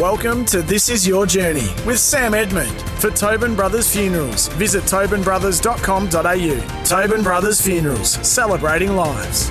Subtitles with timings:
[0.00, 2.80] Welcome to This Is Your Journey with Sam Edmund.
[2.98, 6.84] For Tobin Brothers Funerals, visit tobinbrothers.com.au.
[6.84, 9.50] Tobin Brothers Funerals, celebrating lives.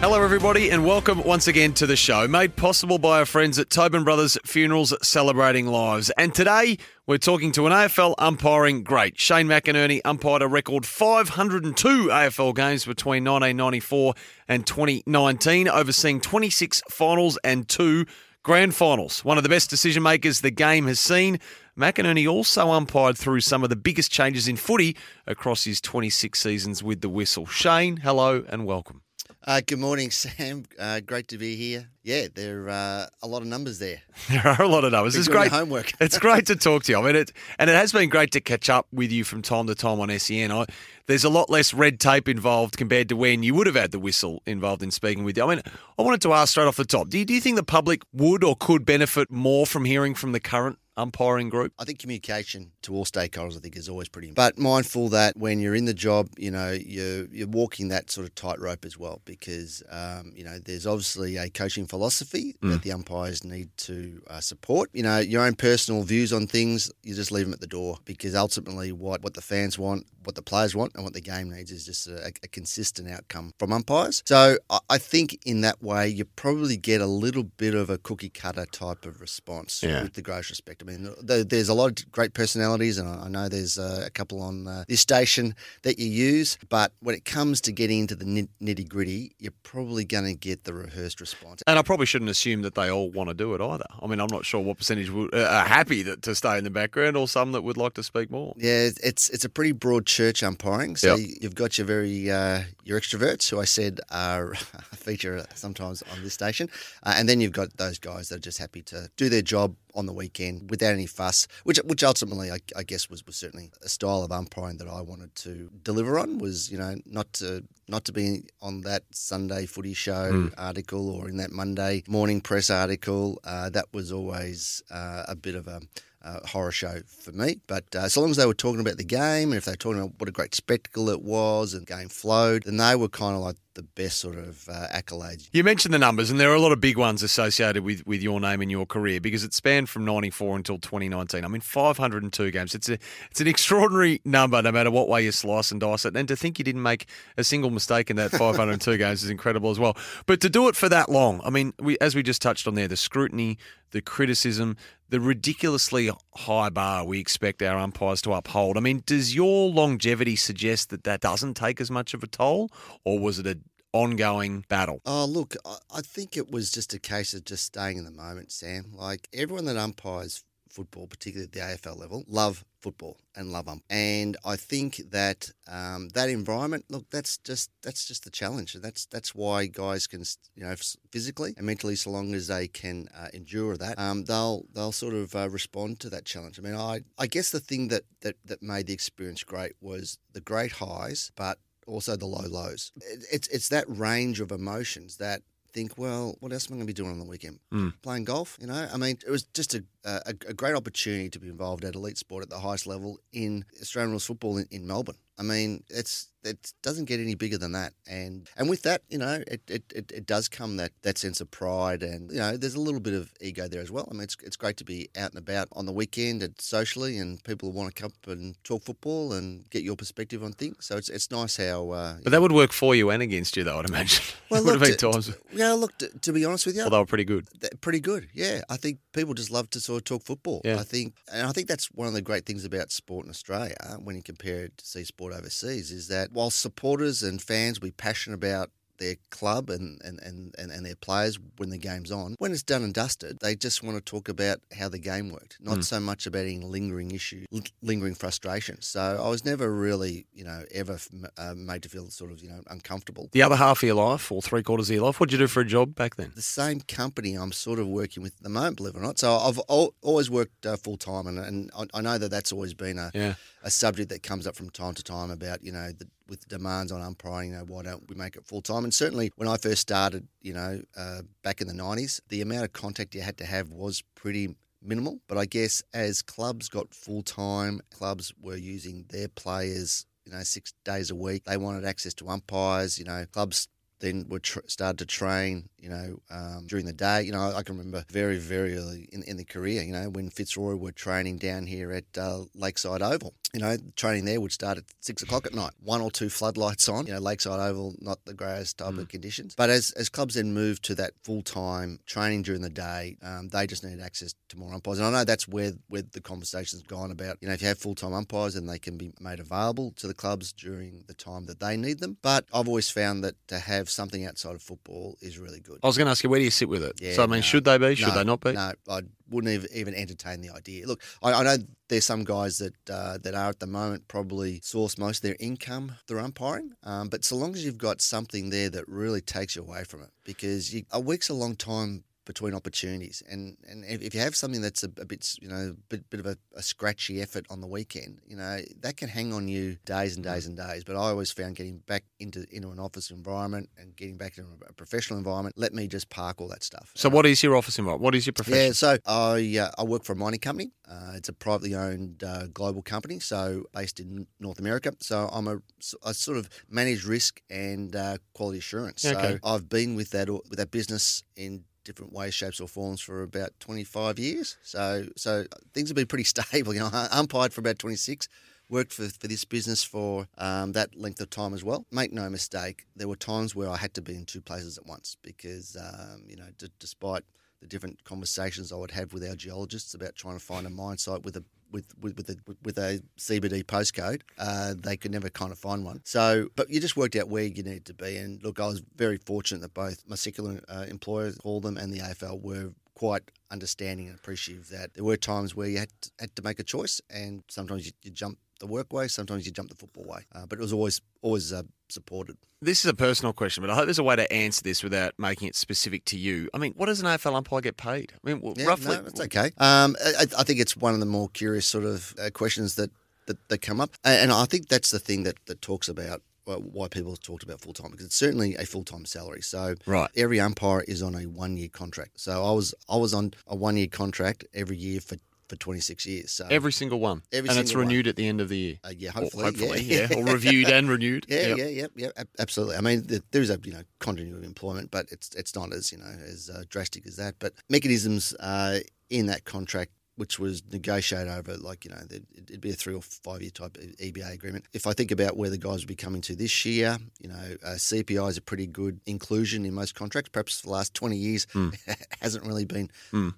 [0.00, 3.68] Hello, everybody, and welcome once again to the show, made possible by our friends at
[3.68, 6.08] Tobin Brothers Funerals Celebrating Lives.
[6.10, 9.18] And today, we're talking to an AFL umpiring great.
[9.18, 14.14] Shane McInerney umpired a record 502 AFL games between 1994
[14.46, 18.06] and 2019, overseeing 26 finals and two
[18.44, 19.24] grand finals.
[19.24, 21.40] One of the best decision makers the game has seen.
[21.76, 26.84] McInerney also umpired through some of the biggest changes in footy across his 26 seasons
[26.84, 27.46] with the whistle.
[27.46, 29.02] Shane, hello and welcome.
[29.46, 30.64] Uh, good morning, Sam.
[30.78, 31.88] Uh, great to be here.
[32.02, 34.02] Yeah, there are uh, a lot of numbers there.
[34.30, 35.14] There are a lot of numbers.
[35.14, 35.50] Been It's great.
[35.52, 35.92] homework.
[36.00, 36.98] it's great to talk to you.
[36.98, 39.66] I mean, it and it has been great to catch up with you from time
[39.68, 40.50] to time on SEN.
[40.50, 40.66] I,
[41.06, 43.98] there's a lot less red tape involved compared to when you would have had the
[43.98, 45.44] whistle involved in speaking with you.
[45.44, 45.62] I mean,
[45.98, 48.02] I wanted to ask straight off the top: Do you, do you think the public
[48.12, 51.72] would or could benefit more from hearing from the current umpiring group?
[51.78, 54.28] I think communication to all stakeholders, I think, is always pretty.
[54.28, 54.56] Important.
[54.56, 58.26] But mindful that when you're in the job, you know, you're you're walking that sort
[58.26, 62.92] of tightrope as well, because um, you know there's obviously a coaching philosophy that the
[62.92, 64.90] umpires need to uh, support.
[64.92, 67.98] You know, your own personal views on things, you just leave them at the door,
[68.04, 71.50] because ultimately, what what the fans want, what the players want, and what the game
[71.50, 74.22] needs is just a, a consistent outcome from umpires.
[74.26, 77.98] So I, I think in that way, you probably get a little bit of a
[77.98, 80.02] cookie cutter type of response Yeah.
[80.02, 80.82] with the greatest respect.
[80.88, 84.10] I mean, there's a lot of great personalities, and I I know there's uh, a
[84.10, 86.56] couple on uh, this station that you use.
[86.70, 90.64] But when it comes to getting into the nitty gritty, you're probably going to get
[90.64, 91.62] the rehearsed response.
[91.66, 93.84] And I probably shouldn't assume that they all want to do it either.
[94.00, 96.70] I mean, I'm not sure what percentage uh, are happy that, to stay in the
[96.70, 98.54] background, or some that would like to speak more.
[98.56, 100.96] Yeah, it's it's a pretty broad church umpiring.
[100.96, 101.28] So Yep.
[101.42, 104.52] you've got your very uh, your extroverts, who I said are
[104.92, 106.70] a feature sometimes on this station,
[107.02, 109.74] uh, and then you've got those guys that are just happy to do their job
[109.98, 111.48] on the weekend without any fuss.
[111.64, 115.00] Which which ultimately I, I guess was, was certainly a style of umpiring that I
[115.00, 116.38] wanted to deliver on.
[116.38, 121.28] Was you know not to not to be on that Sunday footy show article or
[121.28, 123.40] in that Monday morning press article.
[123.44, 125.80] Uh, that was always uh, a bit of a
[126.22, 127.60] uh, horror show for me.
[127.66, 129.76] But uh, so long as they were talking about the game and if they were
[129.76, 133.08] talking about what a great spectacle it was and the game flowed, then they were
[133.08, 135.48] kind of like the best sort of uh, accolades.
[135.52, 138.20] You mentioned the numbers, and there are a lot of big ones associated with, with
[138.20, 141.44] your name and your career because it spanned from '94 until 2019.
[141.44, 142.74] I mean, 502 games.
[142.74, 142.98] It's a
[143.30, 146.16] it's an extraordinary number, no matter what way you slice and dice it.
[146.16, 147.06] And to think you didn't make
[147.36, 149.96] a single mistake in that 502 games is incredible as well.
[150.26, 152.74] But to do it for that long, I mean, we, as we just touched on
[152.74, 153.58] there, the scrutiny,
[153.92, 154.76] the criticism,
[155.08, 158.76] the ridiculously high bar we expect our umpires to uphold.
[158.76, 162.70] I mean, does your longevity suggest that that doesn't take as much of a toll,
[163.04, 163.58] or was it a
[163.92, 165.00] ongoing battle?
[165.06, 168.52] Oh, look, I, think it was just a case of just staying in the moment,
[168.52, 168.92] Sam.
[168.94, 173.82] Like everyone that umpires football, particularly at the AFL level, love football and love ump.
[173.90, 178.74] And I think that um, that environment, look, that's just that's just the challenge.
[178.74, 180.22] And that's that's why guys can,
[180.54, 180.74] you know,
[181.10, 185.14] physically and mentally, so long as they can uh, endure that, um, they'll they'll sort
[185.14, 186.58] of uh, respond to that challenge.
[186.58, 190.18] I mean, I I guess the thing that that that made the experience great was
[190.32, 192.92] the great highs, but also the low lows.
[192.96, 196.86] It- It's it's that range of emotions that think, well, what else am I going
[196.86, 197.58] to be doing on the weekend?
[197.70, 197.90] Hmm.
[198.02, 198.88] Playing golf, you know.
[198.92, 202.18] I mean, it was just a, a a great opportunity to be involved at elite
[202.18, 205.18] sport at the highest level in Australian rules football in, in Melbourne.
[205.38, 209.18] I mean, it's it doesn't get any bigger than that, and and with that, you
[209.18, 212.56] know, it, it, it, it does come that, that sense of pride, and you know,
[212.56, 214.08] there's a little bit of ego there as well.
[214.10, 217.18] I mean, it's it's great to be out and about on the weekend and socially,
[217.18, 220.76] and people want to come up and talk football and get your perspective on things.
[220.86, 221.90] So it's it's nice how.
[221.90, 224.22] Uh, But that would work for you and against you, though, I'd imagine.
[224.50, 225.32] well, look, to- times.
[225.52, 225.96] yeah, look.
[225.98, 227.48] To, to be honest with you, Well, they were pretty good.
[227.80, 228.28] pretty good.
[228.32, 230.62] Yeah, I think people just love to sort of talk football.
[230.64, 230.78] Yeah.
[230.78, 233.76] I think, and I think that's one of the great things about sport in Australia
[234.02, 237.88] when you compare it to see sport overseas is that while supporters and fans will
[237.88, 242.10] be passionate about their club and, and, and, and, and their players when the game's
[242.10, 242.34] on.
[242.38, 245.56] When it's done and dusted, they just want to talk about how the game worked,
[245.60, 245.80] not Hmm.
[245.82, 248.82] so much about any lingering issue, l- lingering frustration.
[248.82, 250.98] So I was never really, you know, ever
[251.36, 253.28] uh, made to feel sort of, you know, uncomfortable.
[253.30, 255.44] The other half of your life, or three quarters of your life, what did you
[255.44, 256.32] do for a job back then?
[256.34, 259.20] the same company I'm sort of working with at the moment, believe it or not.
[259.20, 262.50] So I've al- always worked uh, full time, and, and I- I know that that's
[262.50, 263.34] always been a, Yeah.
[263.68, 266.90] A subject that comes up from time to time about you know the, with demands
[266.90, 267.50] on umpiring.
[267.50, 268.82] You know, why don't we make it full time?
[268.84, 272.64] And certainly when I first started, you know, uh, back in the nineties, the amount
[272.64, 275.20] of contact you had to have was pretty minimal.
[275.28, 280.06] But I guess as clubs got full time, clubs were using their players.
[280.24, 281.44] You know, six days a week.
[281.44, 282.98] They wanted access to umpires.
[282.98, 283.68] You know, clubs
[284.00, 287.22] then were tr- started to train, you know, um, during the day.
[287.22, 290.30] You know, I can remember very, very early in, in the career, you know, when
[290.30, 293.34] Fitzroy were training down here at uh, Lakeside Oval.
[293.54, 295.72] You know, training there would start at six o'clock at night.
[295.82, 297.06] One or two floodlights on.
[297.06, 298.98] You know, Lakeside Oval, not the greatest type Mm.
[298.98, 299.54] of conditions.
[299.56, 303.48] But as, as clubs then moved to that full time training during the day, um,
[303.48, 304.98] they just needed access to more umpires.
[304.98, 307.38] And I know that's where where the conversation's gone about.
[307.40, 310.06] You know, if you have full time umpires, then they can be made available to
[310.06, 312.18] the clubs during the time that they need them.
[312.22, 315.78] But I've always found that to have something outside of football is really good.
[315.82, 317.00] I was going to ask you, where do you sit with it?
[317.00, 317.42] Yeah, so, I mean, no.
[317.42, 317.94] should they be?
[317.94, 318.52] Should No, they not be?
[318.52, 319.00] No, I
[319.30, 320.86] wouldn't even, even entertain the idea.
[320.86, 321.56] Look, I, I know
[321.88, 325.36] there's some guys that uh, that are at the moment probably source most of their
[325.40, 329.56] income through umpiring, um, but so long as you've got something there that really takes
[329.56, 333.84] you away from it, because you, a week's a long time between opportunities, and, and
[333.86, 336.62] if you have something that's a, a bit you know bit, bit of a, a
[336.62, 340.46] scratchy effort on the weekend, you know that can hang on you days and days
[340.46, 340.84] and days.
[340.84, 344.50] But I always found getting back into into an office environment and getting back into
[344.68, 346.92] a professional environment let me just park all that stuff.
[346.94, 348.02] So, what is your office environment?
[348.02, 348.66] What is your profession?
[348.66, 350.72] Yeah, so I uh, I work for a mining company.
[350.88, 354.92] Uh, it's a privately owned uh, global company, so based in North America.
[355.00, 355.58] So I'm a
[356.04, 359.04] I sort of manage risk and uh, quality assurance.
[359.04, 359.32] Okay.
[359.32, 363.22] So I've been with that with that business in different ways, shapes, or forms for
[363.22, 364.56] about 25 years.
[364.62, 365.44] So so
[365.74, 366.74] things have been pretty stable.
[366.74, 368.28] You know, I umpired for about 26.
[368.70, 371.86] Worked for, for this business for um, that length of time as well.
[371.90, 374.84] Make no mistake, there were times where I had to be in two places at
[374.84, 377.22] once because, um, you know, d- despite
[377.62, 380.98] the different conversations I would have with our geologists about trying to find a mine
[380.98, 385.28] site with a with with with a, with a CBD postcode, uh, they could never
[385.28, 386.00] kind of find one.
[386.04, 388.16] So, but you just worked out where you needed to be.
[388.16, 391.92] And look, I was very fortunate that both my secular uh, employer, call them, and
[391.92, 396.10] the AFL were quite understanding and appreciative that there were times where you had to,
[396.18, 399.52] had to make a choice, and sometimes you, you jump the work way, sometimes you
[399.52, 400.20] jump the football way.
[400.34, 402.36] Uh, but it was always always uh, supported.
[402.60, 405.12] This is a personal question, but I hope there's a way to answer this without
[405.18, 406.48] making it specific to you.
[406.52, 408.12] I mean, what does an AFL umpire get paid?
[408.14, 408.96] I mean, Yeah, roughly.
[408.96, 409.52] no, that's okay.
[409.58, 412.90] Um, I, I think it's one of the more curious sort of uh, questions that,
[413.26, 416.88] that, that come up, and, I think that's the thing that, that talks about why
[416.88, 419.42] people have talked about full time because it's certainly a full time salary.
[419.42, 420.08] So Right.
[420.16, 422.18] every umpire is on a one year contract.
[422.20, 425.16] So I was I was on a one year contract every year for,
[425.48, 426.30] for twenty six years.
[426.30, 427.22] So Every single one.
[427.32, 427.88] Every and it's single one.
[427.88, 428.78] renewed at the end of the year.
[428.84, 430.16] uh, yeah, Or hopefully, hopefully, yeah, yeah.
[430.18, 431.26] Or reviewed and renewed.
[431.28, 431.58] Yeah, Yep.
[431.58, 432.76] yeah, yeah, yeah, absolutely.
[432.76, 435.72] I mean, th- there is a you know continuity of employment, but it's it's not
[435.72, 437.36] as you know as uh, drastic as that.
[437.38, 438.80] But mechanisms uh,
[439.10, 443.00] in that contract, which was negotiated over like you know it'd, be a three or
[443.00, 444.64] five year type EBA agreement.
[444.72, 447.56] If I think about where the guys will be coming to this year, you know,
[447.64, 450.30] uh, CPI is a pretty good inclusion in most contracts.
[450.30, 451.70] Perhaps for the last twenty years Hmm.
[452.20, 452.90] hasn't really been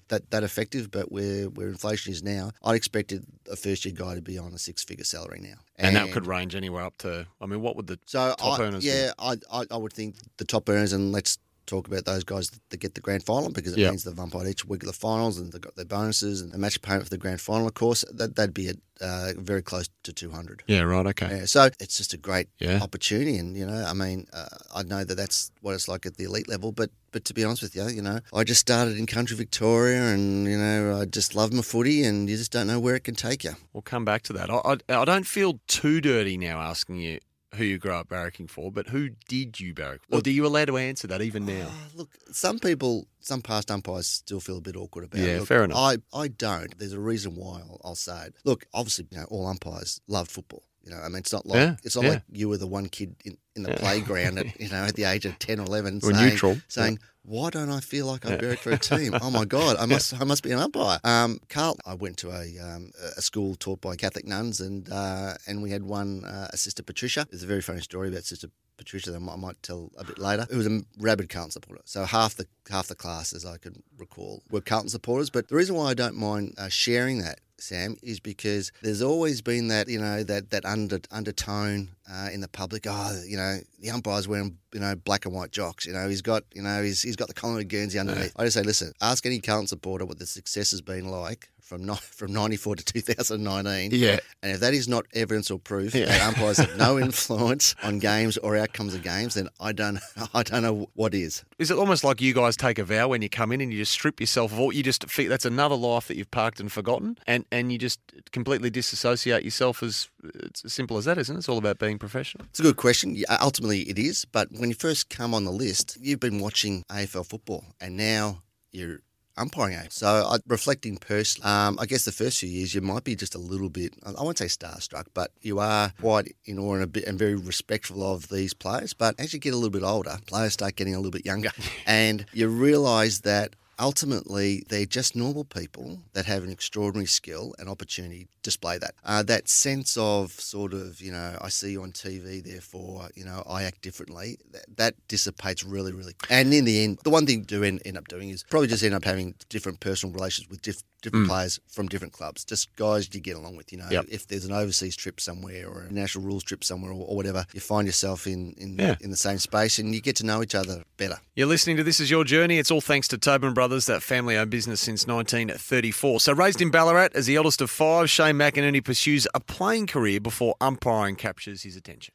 [0.09, 4.15] that that effective, but where where inflation is now, I'd expected a first year guy
[4.15, 7.26] to be on a six figure salary now, And, that could range anywhere up to,
[7.41, 10.17] I mean, what would the so top I, earners yeah, I, I I would think
[10.38, 11.38] the top earners, and let's
[11.70, 13.90] talk about those guys that get the grand final because it Yeah.
[13.90, 16.58] means they've umpired each week of the finals and they've got their bonuses and the
[16.58, 17.67] match payment for the grand final.
[17.67, 20.62] Of course, that that'd be at uh, very close to two hundred.
[20.67, 21.28] Yeah, right, okay.
[21.38, 22.81] Yeah, so it's just a great Yeah.
[22.82, 26.17] opportunity, and you know, I mean, uh, I know that that's what it's like at
[26.19, 28.99] the elite level, but but to be honest with you, you know, I just started
[28.99, 32.66] in country Victoria, and you know, I just love my footy, and you just don't
[32.66, 33.54] know where it can take you.
[33.73, 34.50] We'll come back to that.
[34.50, 34.56] I,
[34.90, 37.21] I, I don't feel too dirty now asking you
[37.54, 40.00] who you grew up barracking for, but who did you barrack?
[40.11, 41.66] Or do you allow to answer that even now?
[41.69, 45.38] Ah, look, some people, some past umpires still feel a bit awkward about Yeah, it.
[45.40, 45.76] Look, fair enough.
[45.78, 46.78] I, I don't.
[46.78, 48.35] There's a reason why I'll, I'll say it.
[48.45, 50.62] Look, obviously, you know, all umpires love football.
[50.84, 52.10] You know, I mean, it's not like Yeah, it's not yeah.
[52.10, 53.76] like you were the one kid in, in the Yeah.
[53.76, 56.60] playground at you know at the age of 10 or 11 We're saying, neutral.
[56.68, 58.37] saying why don't I feel like I Yeah.
[58.38, 59.14] barrack for a team?
[59.20, 60.99] Oh my God, I must I must be an umpire.
[61.04, 65.34] Um, Carl, I went to a um, a school taught by Catholic nuns, and uh,
[65.46, 67.26] and we had one uh, a sister Patricia.
[67.30, 70.46] There's a very funny story about Sister Patricia that I might, tell a bit later.
[70.50, 71.82] Who was a rabid Carlton supporter.
[71.84, 75.28] So half the half the class, as I can recall, were Carlton supporters.
[75.28, 77.40] But the reason why I don't mind uh, sharing that.
[77.62, 82.40] Sam, is because there's always been that you know that that under undertone uh, in
[82.40, 82.87] the public.
[82.88, 85.87] Oh, you know the umpire's wearing you know black and white jocks.
[85.87, 88.33] You know he's got you know he's, he's got the Collingwood Guernsey underneath.
[88.37, 91.85] I just say, listen, ask any current supporter what the success has been like from
[91.87, 93.91] ni- from ninety four to two thousand nineteen.
[93.93, 94.19] Yeah.
[94.43, 96.07] And if that is not evidence or proof Yeah.
[96.07, 99.99] that umpires have no influence on games or outcomes of games, then I don't
[100.35, 101.45] I don't know what is.
[101.59, 103.79] Is it almost like you guys take a vow when you come in and you
[103.79, 104.73] just strip yourself of all?
[104.73, 108.00] You just that's another life that you've parked and forgotten, and and you just
[108.33, 111.39] completely disassociate yourself as it's as simple as that, isn't it?
[111.39, 112.45] It's all about being professional.
[112.50, 113.15] It's a good question.
[113.15, 114.25] Yeah, ultimately, it is.
[114.25, 118.43] But when you first come on the list, you've been watching AFL football, and now
[118.73, 119.00] you're
[119.37, 119.76] umpiring.
[119.90, 123.34] So, I, reflecting personally, um, I guess the first few years you might be just
[123.34, 126.87] a little bit, I won't say starstruck, but you are quite in awe and, a
[126.87, 128.94] bit, and very respectful of these players.
[128.94, 131.50] But as you get a little bit older, players start getting a little bit younger,
[131.87, 137.68] and you realise that ultimately they're just normal people that have an extraordinary skill and
[137.68, 138.94] opportunity display that.
[139.04, 143.25] Uh, that sense of sort of, you know, I see you on TV, therefore, you
[143.25, 146.14] know, I act differently, that, that dissipates really, really.
[146.28, 148.68] And in the end, the one thing you do end, end up doing is probably
[148.68, 151.30] just end up having different personal relations with diff, different mm.
[151.30, 153.88] players from different clubs, just guys you get along with, you know.
[153.90, 154.07] Yep.
[154.09, 157.47] If there's an overseas trip somewhere or a national rules trip somewhere or, or whatever,
[157.52, 158.97] you find yourself in, in, Yeah.
[159.00, 161.19] in the same space and you get to know each other better.
[161.35, 162.59] You're listening to This Is Your Journey.
[162.59, 166.21] It's all thanks to Tobin Brothers, that family owned business since 1934.
[166.21, 170.21] So, raised in Ballarat as the eldest of five, Shane McInerney pursues a playing career
[170.21, 172.14] before umpiring captures his attention.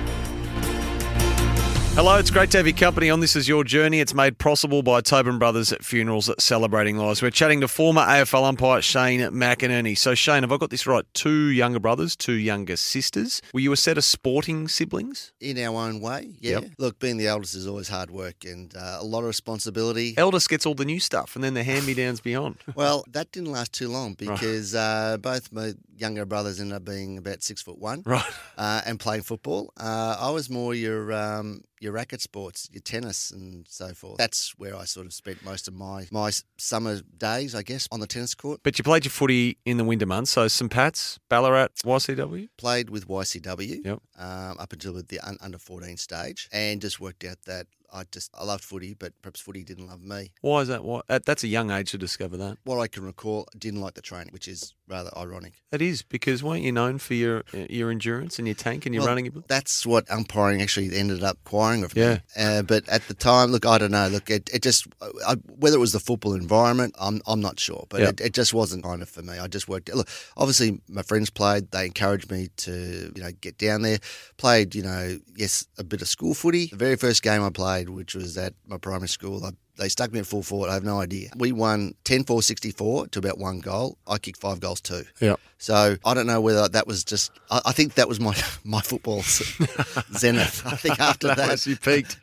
[1.93, 3.99] Hello, it's great to have your company on This Is Your Journey.
[3.99, 7.21] It's made possible by Tobin Brothers at Funerals Celebrating Lives.
[7.21, 9.97] We're chatting to former AFL umpire Shane McInerney.
[9.97, 11.03] So, Shane, have I got this right?
[11.13, 13.41] Two younger brothers, two younger sisters.
[13.53, 15.33] Were you a set of sporting siblings?
[15.41, 16.31] in our own way.
[16.39, 16.59] Yeah.
[16.59, 16.71] Yep.
[16.77, 20.13] Look, being the eldest is always hard work and uh, a lot of responsibility.
[20.17, 22.55] Eldest gets all the new stuff, and then the hand me downs beyond.
[22.73, 27.17] Well, that didn't last too long because uh, both my younger brothers ended up being
[27.17, 28.25] about six foot one Right.
[28.57, 29.71] uh, and playing football.
[29.79, 34.17] Uh, I was more your um, your racket sports, your tennis and so forth.
[34.17, 37.99] That's where I sort of spent most of my my summer days, I guess, on
[37.99, 38.59] the tennis court.
[38.63, 40.69] But you played your footy in the winter months, so St.
[40.71, 42.49] Pat's, Ballarat, YCW?
[42.57, 43.99] Played with YCW Yep.
[44.17, 48.31] um, up until the un- under 14 stage and just worked out that I just
[48.33, 50.31] I loved footy, but perhaps footy didn't love me.
[50.41, 50.83] Why is that?
[50.83, 51.01] Why?
[51.07, 52.57] that- That's a young age to discover that.
[52.63, 55.53] What I can recall, I didn't like the training, which is rather ironic.
[55.71, 59.01] It is because weren't you known for your your endurance and your tank and your
[59.03, 59.43] Well, running?
[59.47, 62.13] That's what umpiring actually ended up acquiring of Yeah.
[62.15, 62.19] me.
[62.37, 64.07] Uh, but at the time, look, I don't know.
[64.07, 64.87] Look, it, it just
[65.27, 67.85] I, whether it was the football environment, I'm I'm not sure.
[67.89, 68.09] But Yeah.
[68.09, 69.37] it, it just wasn't kind of for me.
[69.39, 69.93] I just worked.
[69.93, 70.07] Look,
[70.37, 71.71] obviously my friends played.
[71.71, 73.99] They encouraged me to you know get down there.
[74.37, 76.67] Played you know yes a bit of school footy.
[76.67, 80.11] The very first game I played, which was at my primary school, I, they stuck
[80.11, 80.69] me at full forward.
[80.69, 81.29] I have no idea.
[81.35, 83.97] We won 10-4, 64 to about one goal.
[84.07, 85.03] I kicked five goals too.
[85.19, 85.35] Yeah.
[85.61, 87.31] So I don't know whether that was just.
[87.51, 89.21] I, I think that was my my football
[90.17, 90.63] zenith.
[90.65, 92.17] I think after That that, was- you peaked.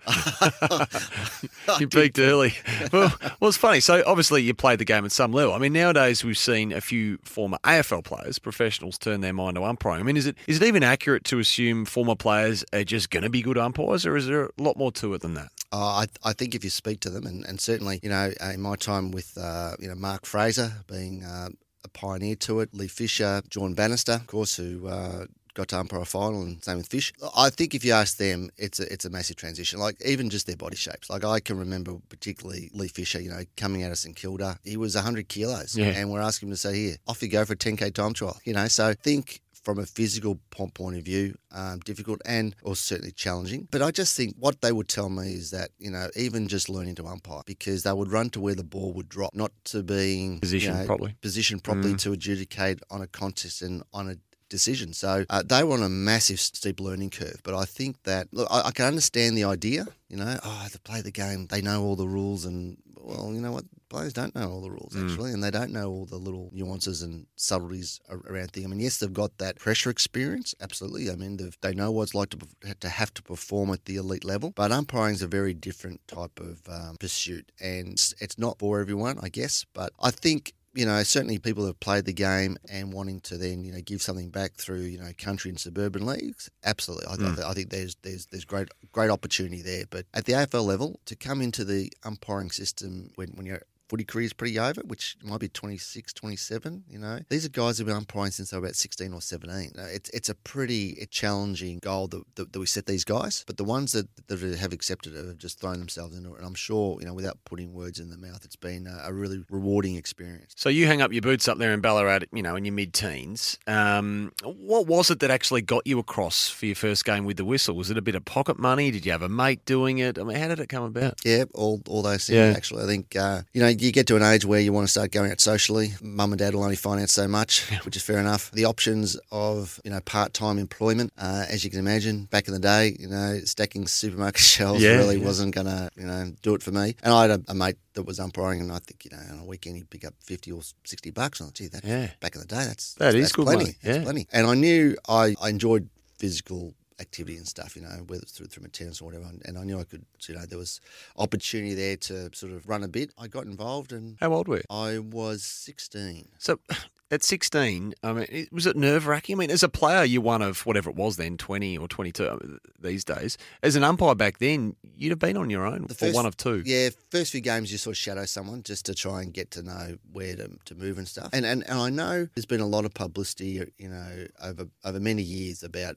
[1.78, 2.54] you peaked early.
[2.92, 3.78] Well, well, it's funny.
[3.78, 5.54] So obviously you played the game at some level.
[5.54, 9.62] I mean, nowadays we've seen a few former AFL players, professionals, turn their mind to
[9.64, 10.00] umpiring.
[10.00, 13.22] I mean, is it is it even accurate to assume former players are just going
[13.22, 15.48] to be good umpires, or is there a lot more to it than that?
[15.70, 18.60] Uh, I, I think if you speak to them, and, and certainly, you know, in
[18.62, 21.50] my time with, uh, you know, Mark Fraser being uh,
[22.00, 26.04] pioneer to it, Leigh Fisher, John Bannister, of course, who uh, got to umpire a
[26.04, 27.12] final, and same with Fish.
[27.36, 29.80] I think if you ask them, it's a, it's a massive transition.
[29.80, 31.10] Like even just their body shapes.
[31.10, 34.76] Like I can remember particularly Leigh Fisher, you know, coming out of St Kilda, he
[34.76, 35.86] was 100 kilos, Yeah.
[35.96, 38.38] and we're asking him to say, here, off you go for a 10k time trial.
[38.44, 43.12] You know, so think from a physical point of view, um, difficult and or certainly
[43.12, 43.68] challenging.
[43.70, 46.70] But I just think what they would tell me is that you know even just
[46.70, 49.82] learning to umpire because they would run to where the ball would drop, not to
[49.82, 51.16] being Positioned you know, properly.
[51.20, 54.16] positioned properly to adjudicate on a contest and on a
[54.48, 54.92] decision.
[54.92, 57.40] So uh, they were on a massive steep learning curve.
[57.42, 59.86] But I think that look, I, I can understand the idea.
[60.08, 63.40] You know, oh, to play the game, they know all the rules, and well, you
[63.40, 63.64] know what?
[63.90, 67.00] Players don't know all the rules actually, and they don't know all the little nuances
[67.00, 68.66] and subtleties around things.
[68.66, 71.10] I mean, yes, they've got that pressure experience, absolutely.
[71.10, 72.38] I mean, they've, they know what it's like to
[72.80, 74.52] to have to perform at the elite level.
[74.54, 78.80] But umpiring is a very different type of um, pursuit, and it's, it's not for
[78.80, 79.64] everyone, I guess.
[79.72, 83.64] But I think you know, certainly people have played the game and wanting to then,
[83.64, 86.50] you know, give something back through, you know, country and suburban leagues.
[86.64, 87.44] Absolutely, I, Mm.
[87.44, 89.86] I, I think there's there's there's great great opportunity there.
[89.90, 94.04] But at the AFL level, to come into the umpiring system when, when you're footy
[94.04, 97.20] career's pretty over, which might be 26, 27, you know.
[97.28, 99.72] These are guys who've been umpiring since they were about 16 or 17.
[99.78, 103.56] Uh, It's, it's a pretty challenging goal that, that, that we set these guys, but
[103.56, 106.38] the ones that, that have accepted it have just thrown themselves into it.
[106.38, 109.12] And I'm sure, you know, without putting words in the mouth, it's been a, a
[109.12, 110.52] really rewarding experience.
[110.56, 113.58] So you hang up your boots up there in Ballarat, you know, in your mid-teens.
[113.66, 117.44] Um, what was it that actually got you across for your first game with the
[117.44, 117.74] whistle?
[117.74, 118.90] Was it a bit of pocket money?
[118.90, 120.18] Did you have a mate doing it?
[120.18, 121.20] I mean, how did it come about?
[121.24, 122.52] Yeah, all, all those things, Yeah.
[122.56, 122.84] actually.
[122.84, 125.10] I think, uh, you know, you get to an age where you want to start
[125.12, 125.92] going out socially.
[126.02, 128.50] Mum and dad will only finance so much, which is fair enough.
[128.52, 132.54] The options of, you know, part time employment, uh, as you can imagine, back in
[132.54, 135.24] the day, you know, stacking supermarket shelves Yeah, really yeah.
[135.24, 136.94] wasn't going to, you know, do it for me.
[137.02, 139.38] And I had a, a mate that was umpiring, and I think, you know, on
[139.40, 141.40] a weekend he'd pick up 50 or 60 bucks.
[141.40, 142.10] And I thought, gee, that, Yeah.
[142.20, 143.64] back in the day, that's, That that's, is that's good plenty.
[143.64, 144.02] money, That's yeah.
[144.04, 144.26] plenty.
[144.32, 148.46] And I knew I, I enjoyed physical activity and stuff, you know, whether it's through,
[148.46, 149.24] through my tennis or whatever.
[149.26, 150.80] And, and I knew I could, you know, there was
[151.16, 153.12] opportunity there to sort of run a bit.
[153.18, 154.62] I got involved and How old were you?
[154.70, 156.28] I was 16.
[156.38, 156.58] So
[157.10, 159.36] at 16, I mean, it- was it nerve wracking?
[159.36, 162.24] I mean, as a player, you're one of whatever it was then, 20 or 22
[162.26, 162.38] uh,
[162.80, 163.38] these days.
[163.62, 166.36] As an umpire back then, you'd have been on your own, The or one of
[166.36, 166.62] two.
[166.66, 169.62] Yeah, first few games you sort of shadow someone just to try and get to
[169.62, 171.30] know where to, to move and stuff.
[171.32, 175.00] And, and and I know there's been a lot of publicity, you know, over over
[175.00, 175.96] many years about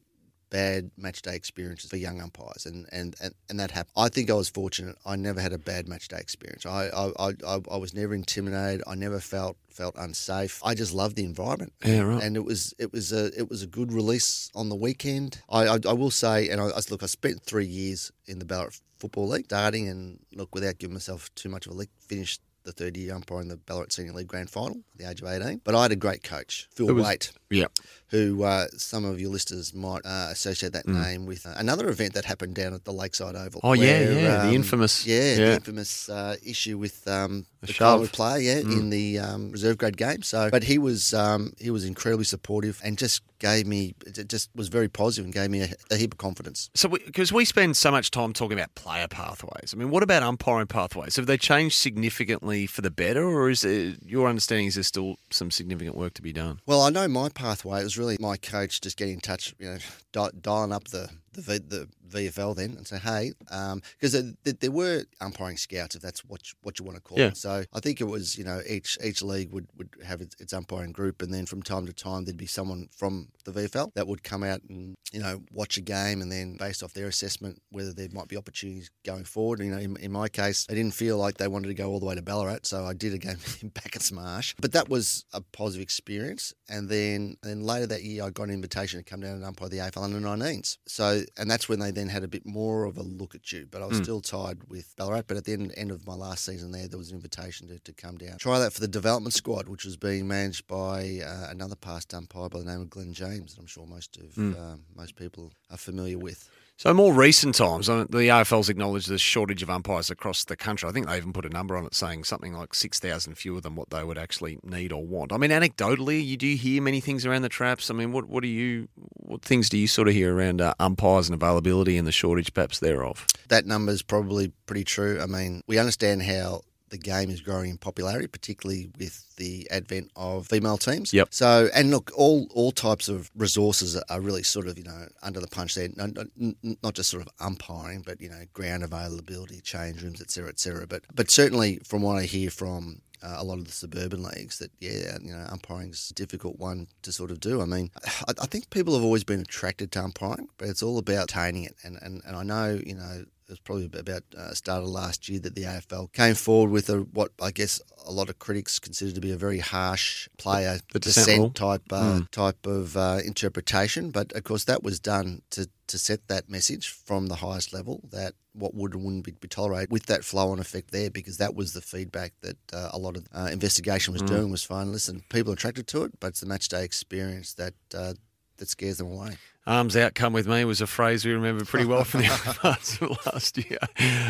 [0.52, 3.94] bad match day experiences for young umpires, and and, and, and that happened.
[3.98, 4.96] I think I was fortunate.
[5.06, 6.66] I never had a bad match day experience.
[6.66, 8.84] I I, I, I was never intimidated.
[8.86, 10.62] I never felt felt unsafe.
[10.64, 11.74] I just loved the environment.
[11.84, 12.22] Yeah, right.
[12.24, 15.42] And it was it was a it was a good release on the weekend.
[15.50, 18.46] I I, I will say, and I, I look, I spent three years in the
[18.46, 22.42] Ballarat Football League, starting and look without giving myself too much of a leak, finished
[22.64, 25.28] the third year umpire in the Ballarat Senior League Grand Final at the age of
[25.28, 25.62] 18.
[25.64, 27.68] But I had a great coach, Phil was- Waite Yeah.
[28.10, 32.14] who uh, some of your listeners might uh, associate that name with uh, another event
[32.14, 33.62] that happened down at the Lakeside Oval.
[33.62, 33.70] Mm.
[33.70, 35.36] Oh, yeah, where, yeah, the um, infamous- yeah, yeah.
[35.36, 37.74] the infamous uh, issue with um, The the.
[37.74, 37.78] Mm.
[37.78, 40.24] Collingwood player, yeah, in the um, reserve grade game.
[40.24, 44.50] So, but he was um, he was incredibly supportive and just gave me it just
[44.56, 46.70] was very positive and gave me a, a heap of confidence.
[46.76, 50.22] So, because we, spend so much time talking about player pathways, I mean, what about
[50.24, 51.16] umpiring pathways?
[51.16, 55.16] Have they changed significantly for the better, or is it, your understanding is there still
[55.32, 56.62] some significant work to be done?
[56.66, 57.82] Well, I know my pathway.
[57.82, 59.78] It was really my coach just getting in touch, you know,
[60.12, 64.34] di- dialing up the the, v, the VFL then and say, hey, um, because there,
[64.44, 67.28] there, there were umpiring scouts, if that's what you, what you want to call Yeah.
[67.28, 67.38] it.
[67.38, 70.54] So I think it was, you know, each each league would, would have its, its
[70.54, 74.08] umpiring group, and then from time to time there'd be someone from the VFL that
[74.08, 77.62] would come out and you know watch a game, and then based off their assessment
[77.72, 79.60] whether there might be opportunities going forward.
[79.60, 82.00] You know, in, in my case, I didn't feel like they wanted to go all
[82.00, 83.38] the way to Ballarat, so I did a game
[83.74, 84.56] back at Smarsh.
[84.60, 86.54] But that was a positive experience.
[86.70, 89.46] And then and then later that year, I got an invitation to come down and
[89.46, 90.78] umpire the AFL under 19s.
[90.88, 93.68] So and that's when they then had a bit more of a look at you.
[93.70, 94.04] But I was Mm.
[94.04, 95.24] still tied with Ballarat.
[95.28, 97.80] But at the end, end of my last season there, there was an invitation to,
[97.80, 101.48] to come down, try that for the development squad, which was being managed by uh,
[101.50, 103.56] another past umpire by the name of Glenn James.
[103.56, 104.58] That I'm sure most of Mm.
[104.60, 106.50] um, most people are familiar with.
[106.82, 110.90] So, more recent times, the AFL's acknowledged the shortage of umpires across the country.
[110.90, 113.76] I think they even put a number on it saying something like 6,000 fewer than
[113.76, 115.32] what they would actually need or want.
[115.32, 117.92] I mean, anecdotally, you do hear many things around the traps.
[117.92, 120.74] I mean, what, what do you, what things do you sort of hear around uh,
[120.80, 123.28] umpires and availability and the shortage perhaps thereof?
[123.50, 125.20] that number's probably pretty true.
[125.22, 126.62] I mean, we understand how
[126.92, 131.14] the game is growing in popularity, particularly with the advent of female teams.
[131.14, 131.30] Yep.
[131.32, 135.40] So, and look, all all types of resources are- really sort of you know under
[135.40, 135.90] the punch there.
[135.96, 140.60] Not, just sort of umpiring, but you know ground availability, change rooms, etc., cetera, et
[140.60, 140.88] cetera.
[140.88, 144.60] But but certainly from what I hear from uh, a lot of the suburban leagues
[144.60, 147.62] that yeah, you know, umpiring's a difficult one to sort of do.
[147.62, 147.92] I mean,
[148.28, 151.64] I, I think people have always been attracted to umpiring, but it's all about attaining
[151.64, 151.76] it.
[151.84, 155.40] And and, and I know you know was probably about uh, start of last year
[155.40, 159.12] that the AFL came forward with a what I guess a lot of critics consider
[159.12, 161.50] to be a very harsh player The dissent rule.
[161.52, 164.12] type uh, type of uh, interpretation.
[164.12, 168.00] But of course, that was done to to set that message from the highest level
[168.12, 171.38] that what would and wouldn't be, be tolerated with that flow on effect there because
[171.38, 174.92] that was the feedback that uh, a lot of uh, investigation was doing was fine.
[174.92, 178.14] Listen, people are attracted to it, but it's the match day experience that uh,
[178.62, 179.38] that scares them away.
[179.68, 182.58] Arms out, come with me was a phrase we remember pretty well from the early
[182.58, 183.78] parts of last year.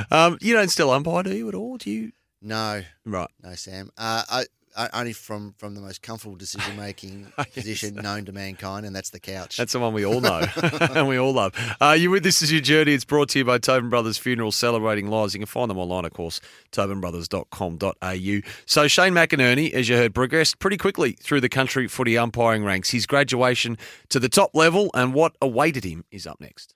[0.10, 1.78] Um, you don't still umpire, do you at all?
[1.78, 2.12] Do you?
[2.42, 3.30] No, Right.
[3.44, 3.92] no, Sam.
[3.98, 4.46] Uh, I, I
[4.94, 9.20] only from from the most comfortable decision making position known to mankind, and that's the
[9.20, 9.58] couch.
[9.58, 10.46] That's the one we all know
[10.96, 11.54] and we all love.
[11.80, 12.94] Uh, you with This Is Your Journey.
[12.94, 15.34] It's brought to you by Tobin Brothers Funeral Celebrating Lives.
[15.34, 18.52] You can find them online, of course, tobinbrothers.com.au.
[18.66, 22.92] So Shane McInerney, as you heard, progressed pretty quickly through the country footy umpiring ranks.
[22.92, 23.78] His graduation
[24.10, 26.76] to the top level and what awaited him is up next.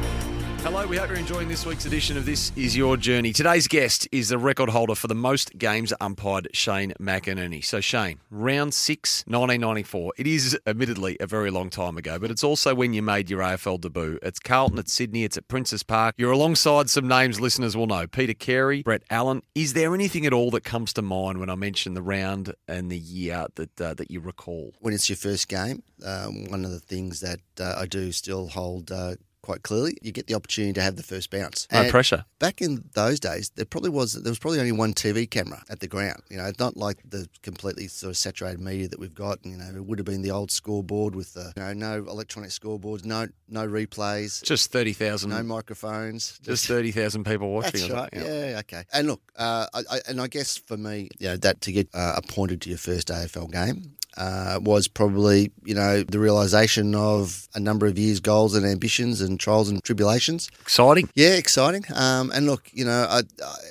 [0.63, 3.33] Hello, we hope you're enjoying this week's edition of This Is Your Journey.
[3.33, 7.65] Today's guest is the record holder for the most games umpired, Shane McInerney.
[7.65, 10.13] So, Shane, round six, 1994.
[10.17, 13.39] It is admittedly a very long time ago, but it's also when you made your
[13.39, 14.19] AFL debut.
[14.21, 16.13] It's Carlton, it's Sydney, it's at Princes Park.
[16.19, 19.41] You're alongside some names listeners will know Peter Carey, Brett Allen.
[19.55, 22.91] Is there anything at all that comes to mind when I mention the round and
[22.91, 24.75] the year that, uh, that you recall?
[24.79, 28.49] When it's your first game, um, one of the things that uh, I do still
[28.49, 29.97] hold uh, quite clearly.
[30.01, 31.67] You get the opportunity to have the first bounce.
[31.71, 32.25] No pressure.
[32.39, 35.79] Back in those days, there probably was there was probably only one TV camera at
[35.79, 36.21] the ground.
[36.29, 39.39] You know, it's not like the completely sort of saturated media that we've got.
[39.43, 42.51] You know, it would have been the old scoreboard with the you know no electronic
[42.51, 47.81] scoreboards, no no replays, just thirty thousand, no microphones, just, just thirty thousand people watching.
[47.81, 48.09] That's right.
[48.13, 48.49] Yeah.
[48.49, 48.59] yeah.
[48.59, 48.83] okay.
[48.93, 51.89] And look, uh, I, I, and I guess for me, you know, that to get
[51.93, 57.47] uh, appointed to your first AFL game uh, was probably, you know, the realization of
[57.53, 60.49] a number of years' goals and ambitions and trials and tribulations.
[60.61, 61.09] Exciting.
[61.15, 61.83] Yeah, exciting.
[61.93, 63.21] Um, and look, you know, I,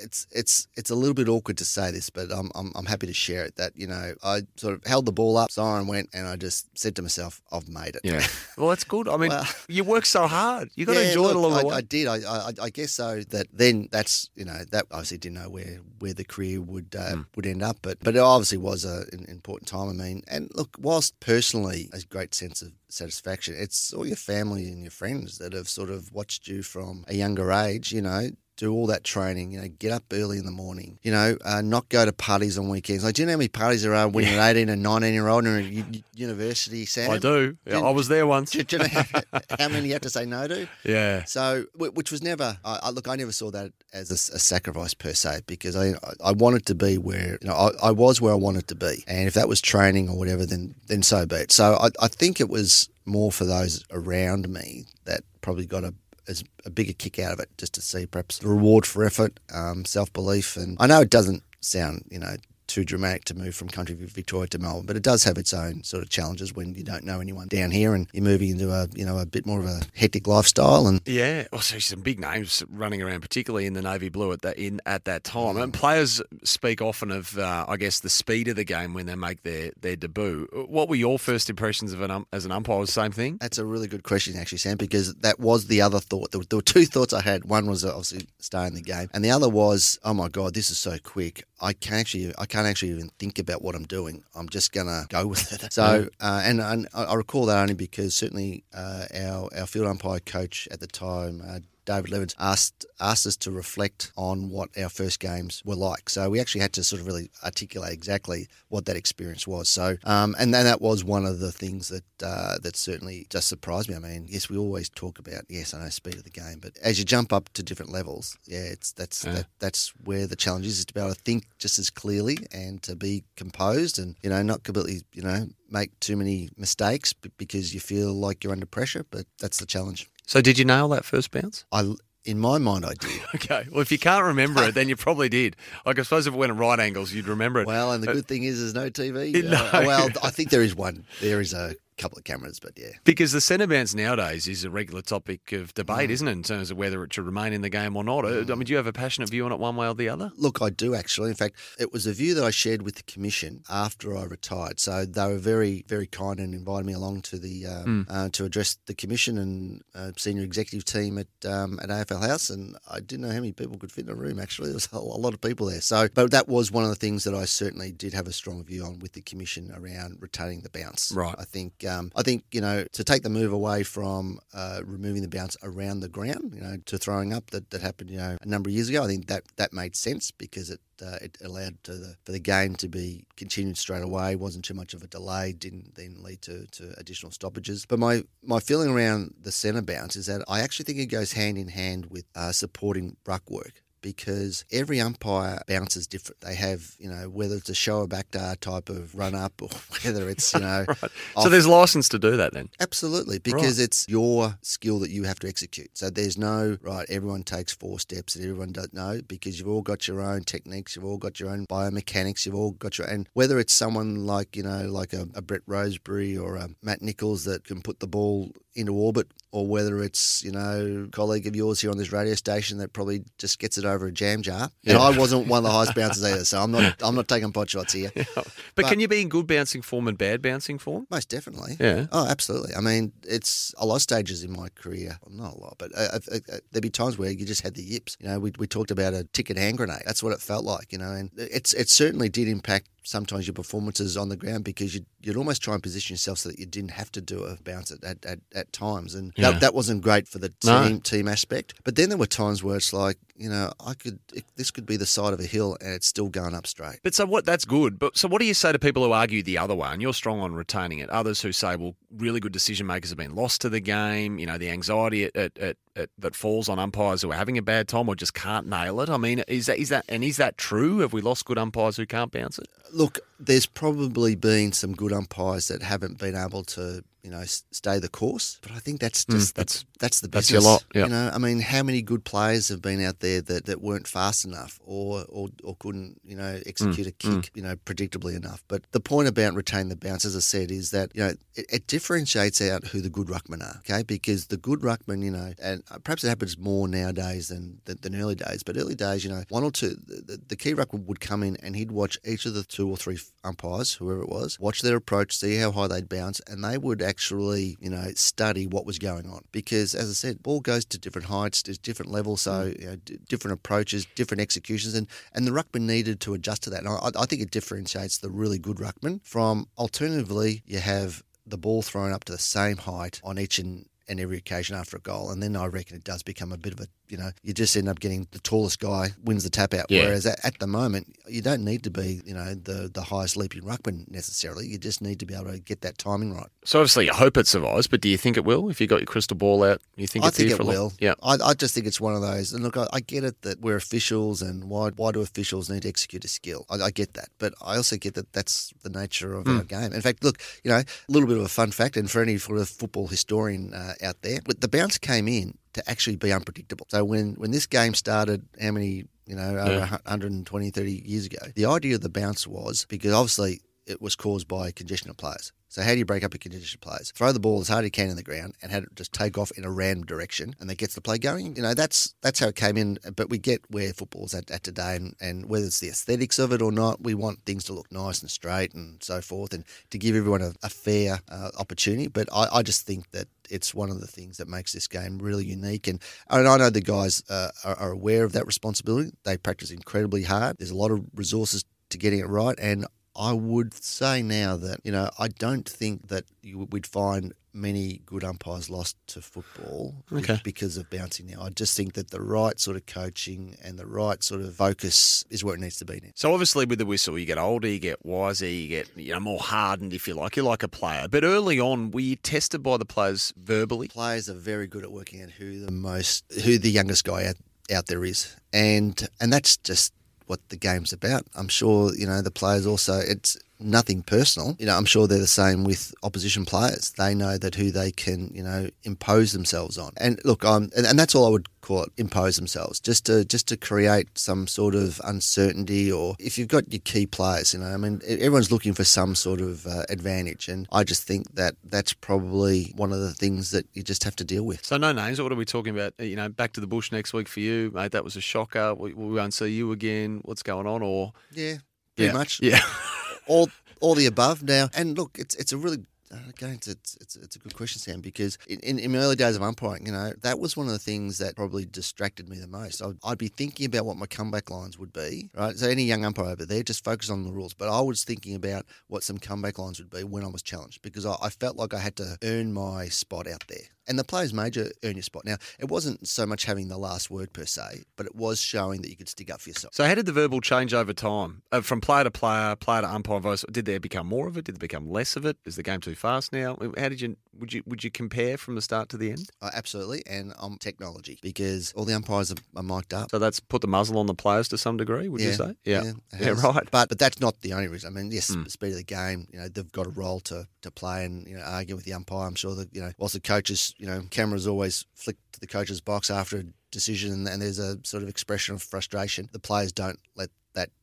[0.03, 3.07] it's it's it's a little bit awkward to say this, but I'm, I'm, I'm happy
[3.07, 3.57] to share it.
[3.57, 6.66] That you know, I sort of held the ball up, siren went, and I just
[6.79, 8.26] said to myself, "I've made it." Yeah.
[8.57, 9.09] well, that's good.
[9.09, 10.70] I mean, well, you work so hard.
[10.74, 11.74] You got yeah, to enjoy look, it along I, the way.
[11.74, 12.07] I did.
[12.07, 13.20] I, I, I guess so.
[13.31, 17.14] That then that's you know that obviously didn't know where where the career would uh,
[17.16, 17.26] mm.
[17.37, 19.88] would end up, but but it obviously was a, an important time.
[19.88, 24.66] I mean, and look, whilst personally a great sense of satisfaction, it's all your family
[24.69, 28.31] and your friends that have sort of watched you from a younger age, you know,
[28.61, 31.62] do all that training, you know, get up early in the morning, you know, uh,
[31.62, 33.03] not go to parties on weekends.
[33.03, 34.35] Like, do you know how many parties there are when yeah.
[34.35, 37.11] you're 18 and 19 year old and you're university, Sam?
[37.11, 37.57] I do.
[37.64, 38.51] Yeah, I was there once.
[38.51, 39.23] Do, do you know how,
[39.59, 40.68] how, many you have to say no to?
[40.85, 41.25] Yeah.
[41.25, 44.92] So, which was never, I, I look, I never saw that as a, a, sacrifice
[44.92, 48.33] per se because I, I wanted to be where, you know, I, I was where
[48.33, 49.05] I wanted to be.
[49.09, 51.51] And if that was training or whatever, then, then so be it.
[51.51, 55.94] So I, I think it was more for those around me that probably got a
[56.31, 59.38] as a bigger kick out of it just to see perhaps the reward for effort,
[59.53, 60.57] um, self belief.
[60.57, 62.37] And I know it doesn't sound, you know,
[62.73, 65.83] too dramatic to move from country Victoria to Melbourne, but it does have its own
[65.83, 68.89] sort of challenges when you don't know anyone down here and you're moving into a
[68.95, 70.87] you know a bit more of a hectic lifestyle.
[70.87, 74.59] And yeah, also some big names running around, particularly in the navy blue at that
[74.59, 75.57] in at that time.
[75.57, 79.15] And players speak often of uh, I guess the speed of the game when they
[79.15, 80.49] make their their debut.
[80.69, 82.79] What were your first impressions of an um, as an umpire?
[82.79, 83.39] Was the same thing?
[83.41, 86.31] That's a really good question, actually, Sam, because that was the other thought.
[86.31, 87.45] There were, there were two thoughts I had.
[87.45, 90.79] One was obviously staying the game, and the other was, oh my god, this is
[90.79, 91.45] so quick.
[91.61, 94.25] I can't actually I can't actually even think about what I'm doing.
[94.35, 95.73] I'm just gonna go with it.
[95.73, 100.20] So uh, and, and I recall that only because certainly uh, our our field umpire
[100.20, 104.88] coach at the time, uh, David Levens asked asked us to reflect on what our
[104.88, 106.09] first games were like.
[106.09, 109.68] So we actually had to sort of really articulate exactly what that experience was.
[109.68, 113.48] So um, and then that was one of the things that uh, that certainly just
[113.48, 113.96] surprised me.
[113.96, 116.79] I mean, yes, we always talk about yes, I know speed of the game, but
[116.81, 119.33] as you jump up to different levels, yeah, it's that's yeah.
[119.33, 122.38] That, that's where the challenge is, is to be able to think just as clearly
[122.53, 127.12] and to be composed and you know not completely you know make too many mistakes
[127.12, 129.05] because you feel like you're under pressure.
[129.11, 130.09] But that's the challenge.
[130.31, 131.64] So did you nail that first bounce?
[131.73, 131.93] I
[132.25, 133.21] in my mind, I did.
[133.35, 133.66] okay.
[133.73, 135.57] Well, if you can't remember it, then you probably did.
[135.85, 137.66] Like, I suppose if it went at right angles, you'd remember it.
[137.66, 139.43] Well, and the good thing is there's no TV.
[139.51, 139.57] No.
[139.57, 141.05] Uh, well, I think there is one.
[141.21, 142.93] There is a couple of cameras, but yeah.
[143.05, 146.13] Because the centre bounce nowadays is a regular topic of debate, mm.
[146.13, 148.25] isn't it, in terms of whether it should remain in the game or not?
[148.25, 148.51] Mm.
[148.51, 150.33] I mean, do you have a passionate view on it one way or the other?
[150.37, 151.29] Look, I do actually.
[151.29, 154.81] In fact, it was a view that I shared with the Commission after I retired.
[154.81, 158.07] So they were very, very kind and invited me along to the uh, mm.
[158.09, 162.49] uh, to address the Commission and uh, senior executive team at um, at AFL House.
[162.49, 164.41] And I didn't know how many people could fit in a room.
[164.41, 165.83] Actually, there was a lot of people there.
[165.83, 168.65] So, but that was one of the things that I certainly did have a strong
[168.65, 171.13] view on with the Commission around retaining the bounce.
[171.13, 171.35] Right.
[171.39, 175.22] I think um, I think you know to take the move away from uh, removing
[175.22, 178.37] the bounce around the ground, you know, to throwing up that, that happened, you know,
[178.40, 181.38] a number of years ago, I think that, that made sense because it uh, it
[181.42, 184.37] allowed the, for the game to be continued straight away.
[184.37, 185.53] wasn't too much of a delay.
[185.53, 187.87] Didn't then lead to, to additional stoppages.
[187.87, 191.33] But my my feeling around the centre bounce is that I actually think it goes
[191.33, 196.41] hand in hand with uh, supporting ruck work because every umpire bounces different.
[196.41, 199.69] They have, you know, whether it's a Shoaib Akhtar type of run up or
[200.05, 200.85] whether it's, you know.
[200.89, 201.11] right.
[201.41, 202.71] So there's license to do that then?
[202.81, 203.85] Absolutely, because right.
[203.85, 205.97] it's your skill that you have to execute.
[205.97, 209.83] So there's no, right, everyone takes four steps and everyone does no, because you've all
[209.83, 213.29] got your own techniques, you've all got your own biomechanics, you've all got your, and
[213.35, 217.45] whether it's someone like, you know, like a, a Brett Rosebury or a Matt Nicholls
[217.45, 221.57] that can put the ball into orbit or whether it's you know a colleague of
[221.57, 224.71] yours here on this radio station that probably just gets it over a jam jar.
[224.83, 224.95] Yeah.
[224.95, 227.53] And I wasn't one of the highest bouncers either, so I'm not I'm not taking
[227.53, 228.11] pot shots here.
[228.15, 228.25] Yeah.
[228.35, 231.07] But, but, can you be in good bouncing form and bad bouncing form?
[231.11, 231.77] Most definitely.
[231.81, 232.07] Yeah.
[232.13, 232.75] Oh, absolutely.
[232.75, 235.19] I mean, it's a lot of stages in my career.
[235.25, 237.75] Well, not a lot, but uh, uh, uh, there'd be times where you just had
[237.75, 238.17] the yips.
[238.21, 240.03] You know, we, we talked about a ticket hand grenade.
[240.07, 240.93] That's what it felt like.
[240.93, 244.95] You know, and it's it certainly did impact sometimes your performances on the ground because
[244.95, 247.57] you'd, you'd almost try and position yourself so that you didn't have to do a
[247.63, 249.15] bounce at, at, at, at times.
[249.15, 249.53] And yeah.
[249.53, 250.99] that, that wasn't great for the team no.
[250.99, 251.75] team aspect.
[251.85, 254.85] But then there were times where it's like, you know, I could it, this could
[254.85, 257.01] be the side of a hill and it's still going up straight.
[257.03, 257.47] But so what?
[257.47, 257.99] That's good.
[257.99, 259.89] But so what do you say to people who argue the other way?
[259.91, 261.09] And you're strong on retaining it.
[261.09, 264.39] Others who say, well, really good decision makers have been lost to the game.
[264.39, 265.77] You know, the anxiety at, at, at,
[266.19, 269.09] that falls on umpires who are having a bad time or just can't nail it.
[269.09, 270.99] I mean, is that is that and is that true?
[271.01, 272.69] Have we lost good umpires who can't bounce it?
[272.93, 277.99] Look, there's probably been some good umpires that haven't been able to you know, stay
[277.99, 278.59] the course.
[278.63, 280.49] But I think that's hmm, just mm, that's the, that's the business.
[280.49, 280.85] That's your lot.
[280.95, 281.05] Yep.
[281.07, 284.07] You know, I mean, how many good players have been out there that, that weren't
[284.07, 287.51] fast enough or, or or couldn't you know execute mm, a kick mm.
[287.55, 288.63] you know predictably enough?
[288.69, 291.67] But the point about retain the bounce, as I said, is that you know it,
[291.71, 293.79] it, differentiates out who the good ruckmen are.
[293.79, 297.99] Okay, because the good ruckman, you know, and perhaps it happens more nowadays than than,
[298.03, 298.63] than early days.
[298.63, 301.57] But early days, you know, one or two, the, the key ruckman would come in
[301.63, 304.97] and he'd watch each of the two or three umpires, whoever it was, watch their
[304.97, 308.99] approach, see how high they'd bounce, and they would actually, you know, study what was
[308.99, 309.40] going on.
[309.53, 312.81] Because as I said, ball goes to different heights, there's different levels, so mm.
[312.81, 316.70] you know, d- different approaches, different executions, and and the ruckman needed to adjust to
[316.70, 316.85] that.
[316.85, 321.59] And I, I think it differentiates the really good ruckman from alternatively you have the
[321.59, 325.01] ball thrown up to the same height on each and and every occasion after a
[325.01, 325.31] goal.
[325.31, 327.77] And then I reckon it does become a bit of a, you know, you just
[327.77, 329.87] end up getting the tallest guy wins the tap out.
[329.90, 330.05] Yeah.
[330.05, 333.37] Whereas at, at, the moment, you don't need to be, you know, the, the highest
[333.37, 334.66] leaping ruckman necessarily.
[334.66, 336.49] You just need to be able to get that timing right.
[336.64, 338.68] So obviously, you hope it survives, but do you think it will?
[338.68, 340.92] If you got your crystal ball out, you think I think it will.
[341.01, 342.53] Yeah, I, I, just think it's one of those.
[342.53, 345.83] And look, I, I, get it that we're officials, and why why do officials need
[345.83, 346.66] to execute a skill?
[346.68, 349.59] I, I get that, but I also get that that's the nature of mm.
[349.59, 349.92] our game.
[349.92, 352.38] In fact, look, you know, a little bit of a fun fact, and for any
[352.38, 356.87] sort of football historian uh, out there, the bounce came in to actually be unpredictable.
[356.89, 359.91] So when when this game started, how many you know over yeah.
[359.91, 364.49] 120, 30 years ago, the idea of the bounce was because obviously it was caused
[364.49, 365.53] by congestion of players.
[365.71, 367.12] So how do you break up a condition of players?
[367.12, 369.12] Throw the ball as hard as you can in the ground and have it just
[369.12, 371.55] take off in a random direction, and that gets the play going.
[371.55, 372.99] You know, that's that's how it came in.
[373.14, 376.53] But we get where football's at, at today, and, and whether it's the aesthetics of
[376.53, 379.64] it or not, we want things to look nice and straight and so forth, and
[379.90, 382.09] to give everyone a, a fair uh, opportunity.
[382.09, 385.19] But I, I just think that it's one of the things that makes this game
[385.19, 385.87] really unique.
[385.87, 389.12] And, and I know the guys uh, are, are, aware of that responsibility.
[389.25, 390.59] They practice incredibly hard.
[390.59, 392.57] There's a lot of resources to getting it right.
[392.61, 392.87] And
[393.21, 398.01] I would say now that, you know, I don't think that you, we'd find many
[398.07, 400.41] good umpires lost to football okay.
[400.43, 401.43] because of bouncing now.
[401.43, 405.27] I just think that the right sort of coaching and the right sort of focus
[405.29, 406.09] is where it needs to be now.
[406.15, 409.21] So obviously with the whistle, you get older, you get wiser, you get you know
[409.21, 410.37] more hardened if you like.
[410.37, 411.07] You're like a player.
[411.07, 413.89] But early on, were you tested by the players verbally?
[413.89, 417.37] Players are very good at working out who the most who the youngest guy out,
[417.71, 418.35] out there is.
[418.55, 419.93] And and that's just
[420.31, 421.27] what the game's about.
[421.35, 424.57] I'm sure, you know, the players also, it's nothing personal.
[424.59, 426.92] You know, I'm sure they're the same with opposition players.
[426.96, 429.92] They know that who they can, you know, impose themselves on.
[429.96, 433.25] And look, I'm, and, and that's all I would call it, impose themselves, just to
[433.25, 435.90] just to create some sort of uncertainty.
[435.92, 439.14] Or if you've got your key players, you know, I mean, everyone's looking for some
[439.14, 443.51] sort of uh, advantage, and I just think that that's probably one of the things
[443.51, 444.64] that you just have to deal with.
[444.64, 445.20] So no names.
[445.20, 445.94] What are we talking about?
[445.99, 447.92] You know, back to the bush next week for you, mate.
[447.92, 448.75] That was a shocker.
[448.75, 450.20] We, we won't see you again.
[450.25, 450.83] What's going on?
[450.83, 451.57] Or yeah,
[451.96, 452.12] pretty yeah.
[452.12, 452.40] much.
[452.40, 452.61] Yeah.
[453.31, 453.49] all
[453.81, 454.69] all the above now.
[454.75, 455.79] And look, it's it's a really
[456.12, 459.37] uh, again, it's, it's, it's a good question, Sam, because in, in, my early days
[459.37, 462.49] of umpiring, you know, that was one of the things that probably distracted me the
[462.49, 462.83] most.
[462.83, 465.57] I'd, I'd, be thinking about what my comeback lines would be, right?
[465.57, 467.55] So any young umpire over there, just focus on the rules.
[467.55, 470.83] But I was thinking about what some comeback lines would be when I was challenged
[470.83, 474.05] because I, I felt like I had to earn my spot out there and the
[474.05, 475.24] players major earn your spot.
[475.26, 478.81] Now, it wasn't so much having the last word per se, but it was showing
[478.81, 479.74] that you could stick up for yourself.
[479.74, 482.88] So how did the verbal change over time, uh, from player to player, player to
[482.88, 483.20] umpire?
[483.20, 483.44] Voice?
[483.50, 484.44] Did there become more of it?
[484.44, 485.37] Did there become less of it?
[485.44, 486.57] Is the game too fast now?
[486.79, 489.29] How did you would you would you compare from the start to the end?
[489.42, 493.11] Uh, absolutely, and on um, technology because all the umpires are, are mic'd up.
[493.11, 495.09] So that's put the muzzle on the players to some degree.
[495.09, 495.55] Would yeah, you say?
[495.64, 496.68] Yeah, yeah, yeah, right.
[496.70, 497.92] But but that's not the only reason.
[497.92, 498.44] I mean, yes, Mm.
[498.44, 499.26] the speed of the game.
[499.33, 501.94] You know, they've got a role to, to play, and you know, argue with the
[501.94, 502.26] umpire.
[502.26, 505.47] I'm sure that you know, whilst the coaches, you know, cameras always flick to the
[505.47, 509.31] coach's box after a decision, and there's a sort of expression of frustration.
[509.33, 510.29] The players don't let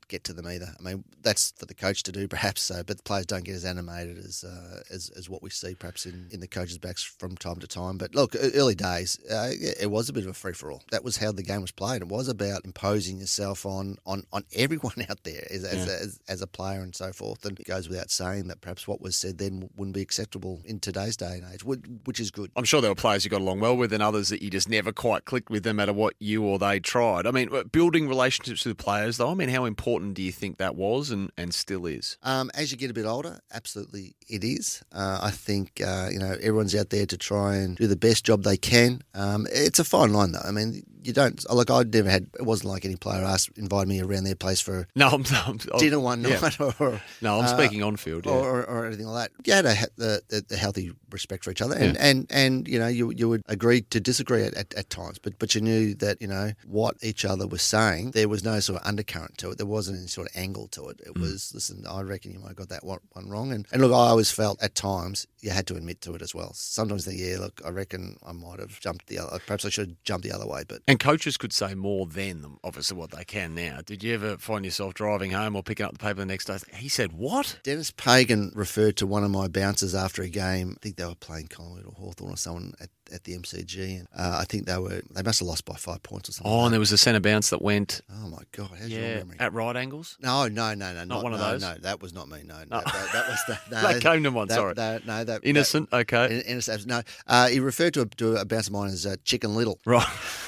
[0.08, 0.74] get to them either.
[0.80, 3.56] I mean, that's for the coach to do, perhaps so, but the players don't get
[3.56, 7.04] as animated as uh, as, as what we see perhaps in, in the coaches' backs
[7.04, 7.98] from time to time.
[7.98, 10.84] But look, early days, uh, it was a bit of a free for all.
[10.92, 12.02] That was how the game was played.
[12.02, 15.94] It was about imposing yourself on on, on everyone out there as, as, Yeah.
[15.94, 17.44] as, as a player and so forth.
[17.46, 20.80] And it goes without saying that perhaps what was said then wouldn't be acceptable in
[20.80, 22.52] today's day and age, which, which is good.
[22.56, 24.70] I'm sure there were players you got along well with and others that you just
[24.70, 27.26] never quite clicked with, no matter what you or they tried.
[27.28, 30.76] I mean, building relationships with players, though, I mean, how important do you think that
[30.76, 32.18] was and, and still is?
[32.24, 34.84] Um, as you get a bit older, absolutely it is.
[34.92, 38.26] Uh, I think uh, you know everyone's out there to try and do the best
[38.26, 39.02] job they can.
[39.14, 40.44] Um, it's a fine line though.
[40.44, 42.28] I mean, you don't like I never had.
[42.40, 45.58] It wasn't like any player asked invited me around their place for No, I'm, I'm,
[45.78, 46.40] dinner one yeah.
[46.40, 48.26] night or No, I'm uh, speaking on field.
[48.26, 48.34] Yeah.
[48.34, 49.48] or, or, or anything like that.
[49.48, 52.78] You had a, the, the, the healthy respect for each other, and, and, and you
[52.80, 55.94] know you you would agree to disagree at, at, at times, but but you knew
[55.96, 58.12] that you know what each other was saying.
[58.12, 59.58] There was no sort of undercurrent to it.
[59.58, 61.00] There wasn't any sort of angle to it.
[61.06, 61.22] It Mm.
[61.22, 61.86] was listen.
[61.90, 64.30] I reckon you might have got that one, one wrong, and and look, I always
[64.32, 66.52] felt at times you had to admit to it as well.
[66.54, 69.40] Sometimes think, yeah, look, I reckon I might have jumped the other.
[69.46, 72.58] Perhaps I should have jumped the other way, but And coaches could say more than
[72.64, 73.82] obviously what they can now.
[73.86, 76.58] Did you ever find yourself driving home or picking up the paper the next day?
[76.74, 77.60] He said, What?
[77.64, 80.76] Denis Pagan referred to one of my bouncers after a game.
[80.78, 84.08] I think they were playing Collingwood or Hawthorn or someone at, at the MCG, and
[84.18, 86.52] uh, I think they were they must have lost by five points or something.
[86.52, 89.38] Oh, and there was a centre bounce that went oh my god, how's your memory?
[89.40, 90.18] at right angles.
[90.22, 91.62] no, no, no, no, not, one of no, those?
[91.62, 92.40] No, that was not me.
[92.46, 92.78] No, No.
[92.78, 93.60] no, that, that was that.
[93.72, 94.74] No, That came to mind, that- sorry.
[94.76, 96.42] that- no, that Innocent, That, okay.
[96.48, 96.86] innocent.
[96.88, 99.80] No, uh, he referred to a, to a bounce of mine as uh, Chicken Little.
[99.86, 100.06] Right.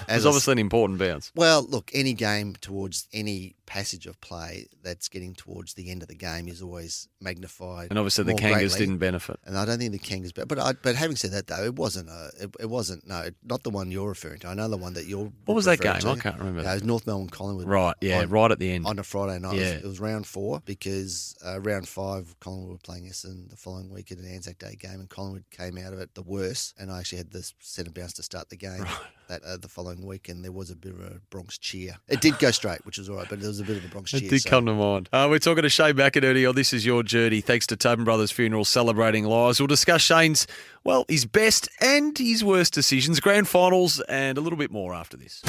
[0.07, 1.31] As It's a- obviously an important bounce.
[1.35, 6.07] Well, look, any game towards any passage of play that's getting towards the end of
[6.07, 7.89] the game is always magnified.
[7.91, 8.79] And obviously the Kangas greatly.
[8.79, 9.39] didn't benefit.
[9.45, 11.75] And I don't think the Kangas, but but, I, but having said that though, it
[11.75, 14.47] wasn't a, it, it wasn't no, not the one you're referring to.
[14.47, 15.31] I know the one that you're.
[15.45, 15.93] What was that game?
[15.95, 16.61] referring I can't remember.
[16.61, 17.67] It was North Melbourne Collingwood.
[17.67, 18.87] Right, yeah, on, right at the end.
[18.87, 19.53] on a Friday night.
[19.55, 19.75] It, was, Yeah.
[19.75, 23.89] it was round four because uh, round five Collingwood were playing us, Essendon the following
[23.91, 26.73] week at an Anzac Day game, and Collingwood came out of it the worst.
[26.79, 28.85] And I actually had the centre bounce to start the game.
[29.27, 31.97] That uh, the following week, and there was a bit of a Bronx cheer.
[32.07, 33.87] It did go straight, which was all right, but there was a bit of a
[33.87, 34.21] Bronx cheer.
[34.23, 35.09] It did so- come to mind.
[35.11, 38.31] Uh, we're talking to Shane McInerney on This Is Your Journey, thanks to Tobin Brothers
[38.31, 39.59] Funeral Celebrating Lives.
[39.59, 40.47] We'll discuss Shane's,
[40.83, 45.17] well, his best and his worst decisions, grand finals, and a little bit more after
[45.17, 45.41] this.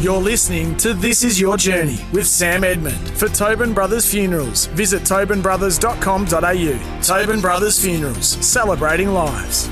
[0.00, 3.08] You're listening to This Is Your Journey with Sam Edmund.
[3.10, 7.00] For Tobin Brothers Funerals, visit tobinbrothers.com.au.
[7.02, 9.68] Tobin Brothers Funerals, celebrating lives.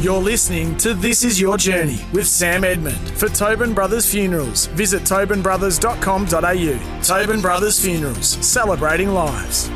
[0.00, 3.10] You're listening to This Is Your Journey with Sam Edmund.
[3.18, 7.02] For Tobin Brothers Funerals, visit tobinbrothers.com.au.
[7.02, 9.68] Tobin Brothers Funerals, celebrating lives.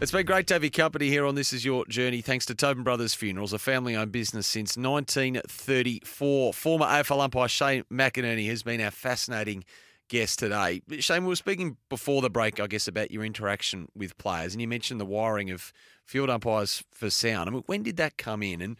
[0.00, 2.20] It's been great to have your company here on This Is Your Journey.
[2.20, 6.54] Thanks to Tobin Brothers Funerals, a family owned business since 1934.
[6.54, 9.64] Former AFL umpire Shane McInerney has been our fascinating
[10.08, 10.82] guest today.
[10.98, 14.60] Shane, we were speaking before the break, I guess, about your interaction with players, and
[14.60, 15.72] you mentioned the wiring of
[16.04, 17.48] field umpires for sound.
[17.48, 18.60] I mean, when did that come in?
[18.60, 18.76] And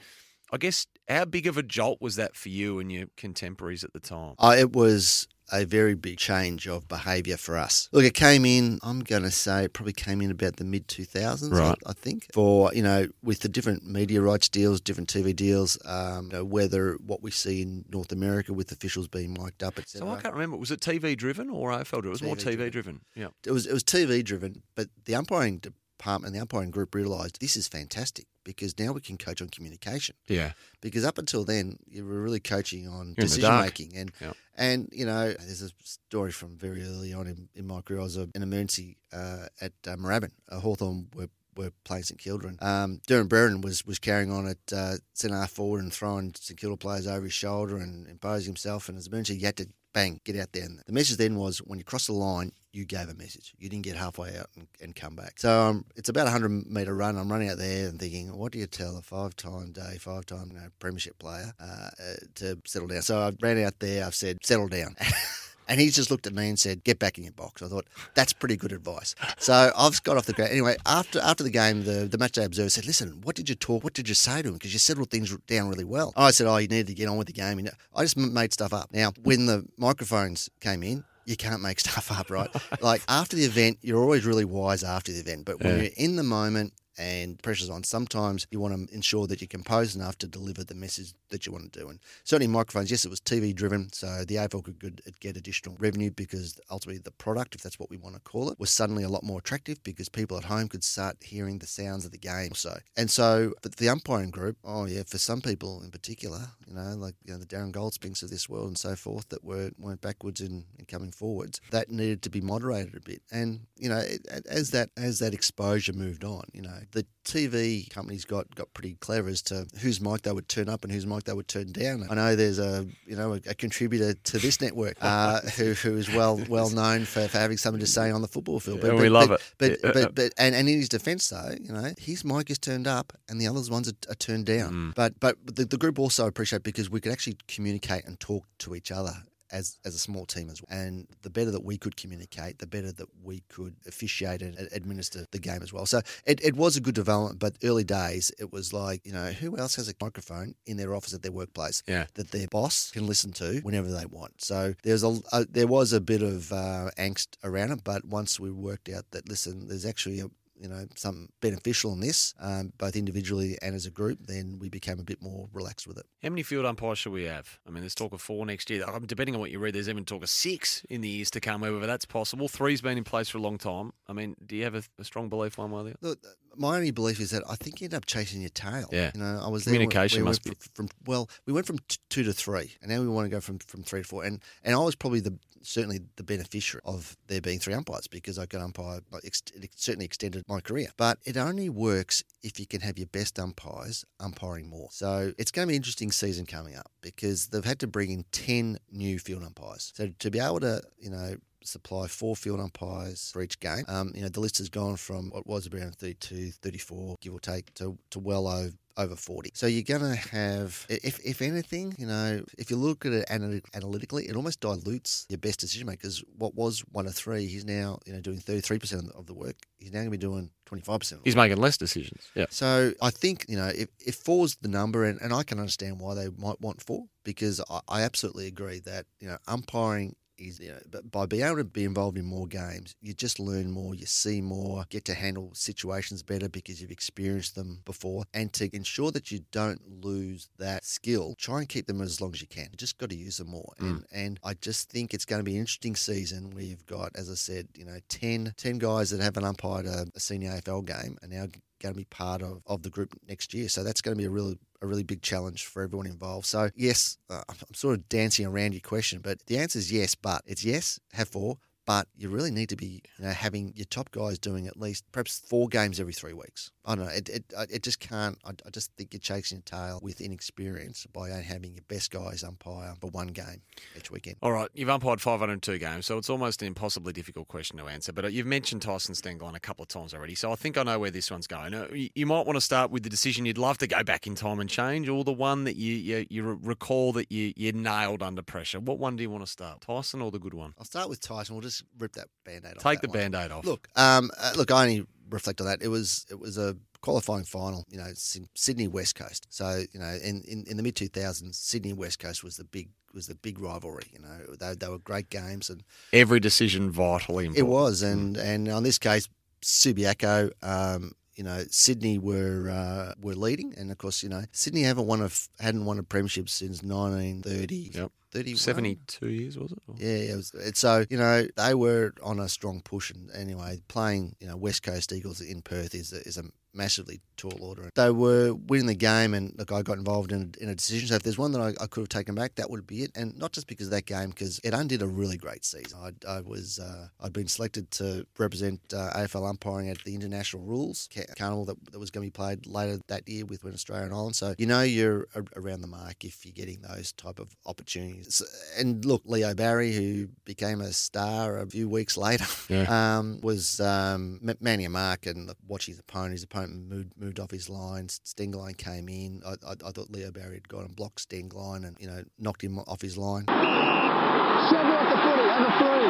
[0.53, 3.93] I guess how big of a jolt was that for you and your contemporaries at
[3.93, 4.35] the time?
[4.39, 7.89] Uh, it was a very big change of behaviour for us.
[7.93, 10.89] Look, it came in, I'm going to say it probably came in about the mid
[10.89, 11.77] 2000s, Right.
[11.87, 15.79] I, I think, for, you know, with the different media rights deals, different TV deals,
[15.85, 19.79] um, you know, whether what we see in North America with officials being mic'd up,
[19.79, 20.07] etc.
[20.07, 20.57] So I can't remember.
[20.57, 22.09] Was it TV driven or AFL driven?
[22.09, 23.01] It was more TV TV driven.
[23.15, 23.29] Yeah.
[23.47, 25.63] it was it was TV driven, but the umpiring
[25.99, 30.15] department, the umpiring group realised this is fantastic because now we can coach on communication.
[30.29, 30.53] Yeah.
[30.81, 34.37] Because up until then, you were really coaching on You're decision making, and Yep.
[34.57, 38.01] and you know, there's a story from very early on in, in my career.
[38.01, 40.31] I was an emergency uh, at uh, Moorabbin.
[40.49, 44.47] Uh, Hawthorn were were playing St Kilda, and um, Dermott Brereton was was carrying on
[44.47, 48.47] at uh, centre half forward and throwing St Kilda players over his shoulder and imposing
[48.51, 48.89] himself.
[48.89, 50.65] And as emergency, you had to bang get out there.
[50.65, 53.55] And the message then was when you cross the line, you gave a message.
[53.59, 55.39] You didn't get halfway out and, and come back.
[55.41, 57.17] So um, it's about a hundred metre run.
[57.17, 60.27] I'm running out there and thinking, what do you tell a five time day, five
[60.27, 63.03] time you know, premiership player uh, uh, to settle down?
[63.03, 64.05] So I ran out there.
[64.05, 64.97] I've said, settle down.
[65.69, 67.87] And he just looked at me and said, "Get back in your box." I thought
[68.15, 69.15] that's pretty good advice.
[69.39, 70.77] So I've got off the ground anyway.
[70.87, 73.85] After after the game, the the match day observer said, "Listen, what did you talk?
[73.85, 74.55] What did you say to him?
[74.55, 77.19] Because you settled things down really well." I said, "Oh, you needed to get on
[77.19, 78.89] with the game." And I just made stuff up.
[78.93, 82.49] Now, when the microphones came in, you can't make stuff up, right?
[82.81, 85.83] like after the event, you're always really wise after the event, but when Yeah.
[85.83, 89.97] you're in the moment and pressure's on, sometimes you want to ensure that you're composed
[89.97, 91.89] enough to deliver the message that you want to do.
[91.89, 95.37] And certainly microphones, yes, it was TV driven, so the AFL could good- uh, get
[95.37, 98.71] additional revenue because ultimately the product, if that's what we want to call it, was
[98.71, 102.13] suddenly a lot more attractive because people at home could start hearing the sounds of
[102.13, 102.55] the game.
[102.55, 106.75] So and so, but the umpiring group, oh yeah, for some people in particular, you
[106.75, 109.71] know, like you know the Darren Goldspinks of this world and so forth that were
[109.79, 113.23] went backwards in, in coming forwards, that needed to be moderated a bit.
[113.31, 114.03] And you know,
[114.47, 118.95] as that as that exposure moved on, you know, the TV companies got got pretty
[119.01, 121.73] clever as to whose mic they would turn up and whose mic they would turn
[121.73, 122.07] down.
[122.11, 125.97] I know there's a you know a, a contributor to this network uh, who who
[125.97, 128.83] is well well known for, for having something to say on the football field.
[128.83, 129.41] Yeah, we love it.
[129.59, 129.91] But Yeah.
[129.93, 133.13] but but and, and in his defence though, you know, his mic is turned up
[133.29, 134.73] and the others ones are, are turned down.
[134.73, 134.95] Mm.
[134.95, 138.75] But but the, the group also appreciate because we could actually communicate and talk to
[138.75, 139.15] each other.
[139.51, 140.79] As, as a small team as well.
[140.79, 145.25] And the better that we could communicate, the better that we could officiate and administer
[145.31, 145.87] the game as well.
[145.87, 149.33] So it, it was a good development, but early days, it was like, you know,
[149.33, 152.07] who else has a microphone in their office at their workplace Yeah.
[152.15, 154.43] that their boss can listen to whenever they want?
[154.43, 158.39] So there's a, a there was a bit of uh, angst around it, but once
[158.39, 160.29] we worked out that, listen, there's actually a
[160.61, 164.69] you know, something beneficial in this, um, both individually and as a group, then we
[164.69, 166.07] became a bit more relaxed with it.
[166.23, 167.59] How many field umpires should we have?
[167.67, 168.85] I mean, there's talk of four next year.
[168.89, 171.41] Um, depending on what you read, there's even talk of six in the years to
[171.41, 172.49] come, whether that's possible.
[172.49, 173.93] Three's been in place for a long time.
[174.09, 175.99] I mean, do you have a, a strong belief one way or the other?
[176.01, 176.19] Look,
[176.57, 178.89] my only belief is that I think you end up chasing your tail.
[178.91, 179.13] Yeah.
[179.15, 181.67] You know, I was there Communication we went must be- from, from well, we went
[181.67, 184.09] from t- two to three, and now we want to go from, from three to
[184.09, 184.25] four.
[184.25, 188.39] And and I was probably the certainly the beneficiary of there being three umpires because
[188.39, 189.01] I could umpire.
[189.23, 189.39] It
[189.77, 194.05] certainly extended my career, but it only works if you can have your best umpires
[194.21, 194.89] umpiring more.
[194.91, 198.11] So it's going to be an interesting season coming up because they've had to bring
[198.11, 199.93] in ten new field umpires.
[199.95, 203.85] So to be able to you know supply four field umpires for each game.
[203.89, 207.41] Um, you know, the list has gone from what was around 32, 34, give or
[207.41, 209.53] take, to, to well over over 40.
[209.55, 213.27] So you're going to have, if, if anything, you know, if you look at it
[213.31, 216.23] analytically, it almost dilutes your best decision makers.
[216.37, 219.35] What was one of three, he's now, you know, doing 33% of the- of the
[219.35, 219.55] work.
[219.79, 222.23] He's now going to be doing 25% of the He's making less decisions.
[222.35, 222.47] Yeah.
[222.51, 226.01] So I think, you know, if, if four's the number, and, and I can understand
[226.01, 230.61] why they might want four, because I, I absolutely agree that, you know, umpiring is,
[230.61, 233.71] you know, but by being able to be involved in more games, you just learn
[233.71, 238.25] more, you see more, get to handle situations better because you've experienced them before.
[238.35, 242.33] And to ensure that you don't lose that skill, try and keep them as long
[242.33, 242.69] as you can.
[242.71, 243.73] You just got to use them more.
[243.79, 244.05] And, mm.
[244.13, 247.31] and I just think it's going to be an interesting season where you've got, as
[247.31, 251.19] I said, you know, 10, 10 guys that haven't umpired a, a senior AFL game
[251.23, 251.47] are now
[251.81, 253.69] going to be part of, of the group next year.
[253.69, 256.47] So that's going to be a really a really big challenge for everyone involved.
[256.47, 260.15] So yes, uh, I'm sort of dancing around your question, but the answer is yes.
[260.15, 261.59] But it's yes, have four.
[261.89, 265.11] But you really need to be you know, having your top guys doing at least
[265.11, 266.71] perhaps four games every three weeks.
[266.85, 267.11] I don't know.
[267.11, 268.37] It, it, it just can't.
[268.45, 272.45] I, I just think you're chasing your tail with inexperience by having your best guys
[272.45, 273.63] umpire for one game
[273.97, 274.37] each weekend.
[274.43, 278.13] All right, you've umpired 502 games, so it's almost an impossibly difficult question to answer.
[278.13, 280.83] But uh, you've mentioned Tyson Stenglein a couple of times already, so I think I
[280.83, 281.73] know where this one's going.
[281.73, 284.27] Uh, You you might want to start with the decision you'd love to go back
[284.27, 287.73] in time and change, or the one that you you, you recall that you, you
[287.73, 288.79] nailed under pressure.
[288.79, 290.75] What one do you want to start, Tyson or the good one?
[290.79, 291.55] I'll start with Tyson.
[291.55, 292.83] We'll just rip that band-aid off.
[292.83, 293.19] Take the one.
[293.19, 293.65] band-aid off.
[293.65, 295.83] Look, um, uh, look, I only reflect on that.
[295.83, 299.47] It was it was a qualifying final, you know, Sydney West Coast.
[299.51, 302.65] So you know, in, in, in the mid two thousands, Sydney West Coast was the
[302.65, 304.05] big was the big rivalry.
[304.13, 307.69] You know, they, they were great games, and Every decision vitally important.
[307.69, 308.03] it was.
[308.03, 309.29] And and on this case,
[309.63, 310.51] Subiaco.
[310.63, 315.07] Um, you know, Sydney were uh, were leading, and of course, you know, Sydney haven't
[315.07, 315.31] won a
[315.63, 317.93] hadn't won a premiership since nineteen thirty.
[317.95, 318.13] Yep.
[318.31, 318.59] 31.
[318.59, 319.79] 72 years, was it?
[319.89, 323.81] Or- Yeah, it was, so you know they were on a strong push, and anyway,
[323.89, 326.45] playing you know West Coast Eagles in Perth is a, is a
[326.75, 327.91] massively tall order.
[327.95, 331.09] They were winning the game, and look, I got involved in a, in a decision.
[331.09, 333.13] So if there's one that I, I could have taken back, that would be it,
[333.15, 335.99] and not just because of that game, because it undid a really great season.
[336.01, 340.63] I, I was uh, I'd been selected to represent uh, AFL umpiring at the international
[340.63, 344.15] rules carnival that, that was going to be played later that year with Australia and
[344.15, 344.37] Ireland.
[344.37, 348.43] So you know you're a, around the mark if you're getting those type of opportunities
[348.77, 352.47] And look, Leo Barry, who became a star a few weeks later,
[352.91, 356.33] um, was um, Manny a mark and watch his opponent.
[356.33, 358.09] His opponent moved, moved off his line.
[358.09, 359.43] Stenglein came in.
[359.47, 362.63] I, I, I thought Leo Barry had gone and blocked Stenglein and you know knocked
[362.63, 363.45] him off his line.
[363.47, 366.09] Seven off the footy, and a three.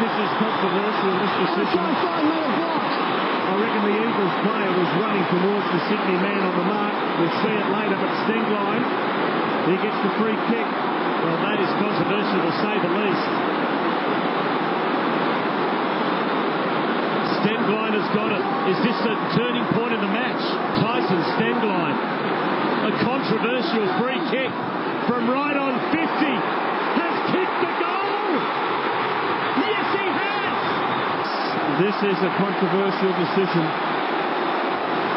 [0.00, 1.84] This is controversial, this decision.
[1.84, 6.94] I reckon the Eagles player was running towards the Sydney man on the mark.
[7.20, 8.80] We'll see it later, but Stenglein,
[9.68, 10.64] he gets the free kick.
[10.64, 13.69] Well, that is controversial to say the least.
[17.38, 18.42] Stenglein has got it.
[18.74, 20.42] Is this a turning point in the match?
[20.82, 21.94] Tyson Stenglein.
[22.90, 24.50] A controversial free kick
[25.06, 26.00] from right on 50.
[26.00, 28.30] Has kicked the goal!
[29.62, 30.58] Yes, he has!
[31.78, 33.89] This is a controversial decision.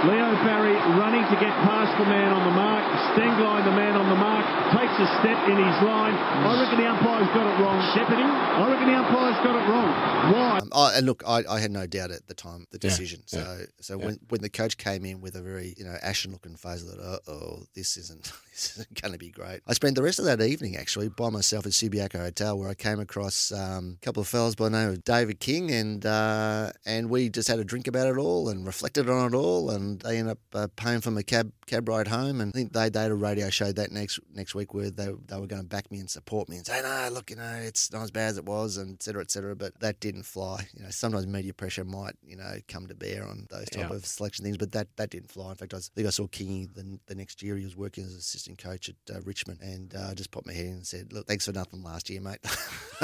[0.04, 2.84] Leo Barry running to get past the man on the mark.
[3.16, 4.44] Stenglein, the man on the mark,
[4.76, 6.14] takes a step in his line.
[6.14, 7.80] I reckon the umpire's got it wrong.
[7.96, 8.26] Shepherding?
[8.28, 9.90] I reckon the umpire's got it wrong.
[10.34, 10.60] Why?
[10.60, 13.24] Um, oh, and look, I, I had no doubt at the time the Yeah, decision.
[13.32, 16.32] yeah, So, so when, when the coach came in with a very you know ashen
[16.32, 19.62] looking face, I thought, oh, this isn't this isn't going to be great.
[19.68, 22.74] I spent the rest of that evening actually by myself at Subiaco Hotel, where I
[22.74, 26.72] came across um, a couple of fellas by the name of David King, and uh,
[26.86, 29.93] and we just had a drink about it all and reflected on it all, and
[30.00, 32.90] they ended up uh, paying for my cab cab ride home, and I think they
[32.90, 35.68] they had a radio show that next next week where they they were going to
[35.68, 38.30] back me and support me and say, no, look, you know, it's not as bad
[38.30, 39.56] as it was, and et cetera, et cetera.
[39.56, 40.68] But that didn't fly.
[40.76, 43.96] You know, sometimes media pressure might, you know, come to bear on those type Yeah.
[43.96, 45.52] of selection things, but that, that didn't fly.
[45.52, 47.56] In fact, I, was, I think I saw Kingy the, the next year.
[47.58, 50.66] He was working as assistant coach at uh, Richmond, and uh, just popped my head
[50.66, 52.40] in and said, "Look, thanks for nothing last year, mate.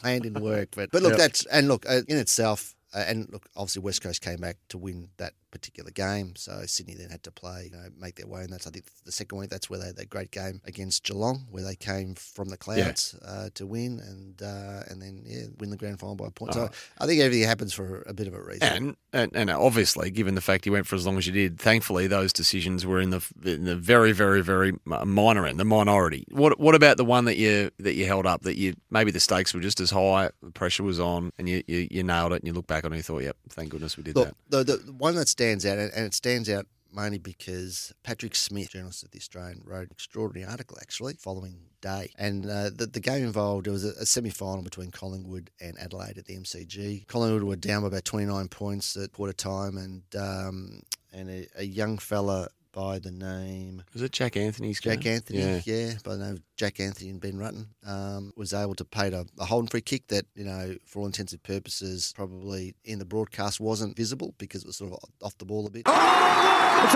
[0.00, 1.18] Plan didn't work, but but look, Yep.
[1.18, 4.78] that's and look uh, in itself." Uh, and look, obviously West Coast came back to
[4.78, 8.42] win that particular game, so Sydney then had to play, you know, make their way,
[8.42, 9.50] and that's I think the second week.
[9.50, 13.16] That's where they had that great game against Geelong, where they came from the clouds
[13.24, 16.54] uh, to win, and uh, and then yeah, win the grand final by a point.
[16.54, 18.68] So I think everything happens for a bit of a reason.
[18.68, 21.58] And, and and obviously, given the fact you went for as long as you did,
[21.58, 26.26] thankfully those decisions were in the in the very very very minor end, the minority.
[26.30, 29.20] What what about the one that you that you held up that you maybe the
[29.20, 32.36] stakes were just as high, the pressure was on, and you you, you nailed it,
[32.36, 34.34] and you look back on it and you thought, yep, thank goodness we did Look,
[34.50, 34.66] that.
[34.66, 39.04] the, the one that stands out, and it stands out mainly because Patrick Smith, journalist
[39.04, 42.10] at the Australian, wrote an extraordinary article actually following day.
[42.18, 45.78] And uh, the, the game involved, it was a, a semi final between Collingwood and
[45.78, 47.06] Adelaide at the MCG.
[47.06, 50.82] Collingwood were down by about 29 points at quarter time, and, um,
[51.12, 55.14] and a, a young fella by the name Was it Jack Anthony's Jack game?
[55.14, 55.60] Anthony, Yeah.
[55.64, 55.92] yeah.
[56.04, 59.24] by the name of Jack Anthony and Ben Rutten, um, was able to pay a,
[59.40, 63.06] a holding free kick that, you know, for all intents and purposes, probably in the
[63.06, 65.80] broadcast wasn't visible because it was sort of off the ball a bit.
[65.86, 65.92] It's a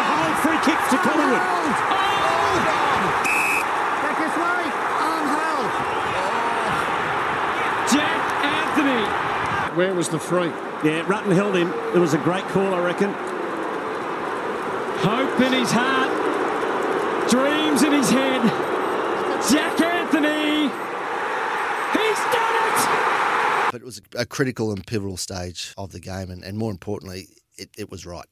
[0.04, 1.40] high free kick to Collingwood.
[4.04, 4.62] Back this way.
[5.00, 5.68] Arm held.
[7.90, 9.76] Jack Anthony.
[9.78, 10.52] Where was the free?
[10.84, 11.72] Yeah, Rutten held him.
[11.94, 13.14] It was a great call, I reckon.
[15.03, 16.11] Hope in his heart,
[17.30, 18.42] dreams in his head.
[19.51, 20.68] Jack Anthony.
[21.92, 23.72] He's done it.
[23.72, 27.28] But it was a critical and pivotal stage of the game, and, and more importantly,
[27.57, 28.26] it, it was right.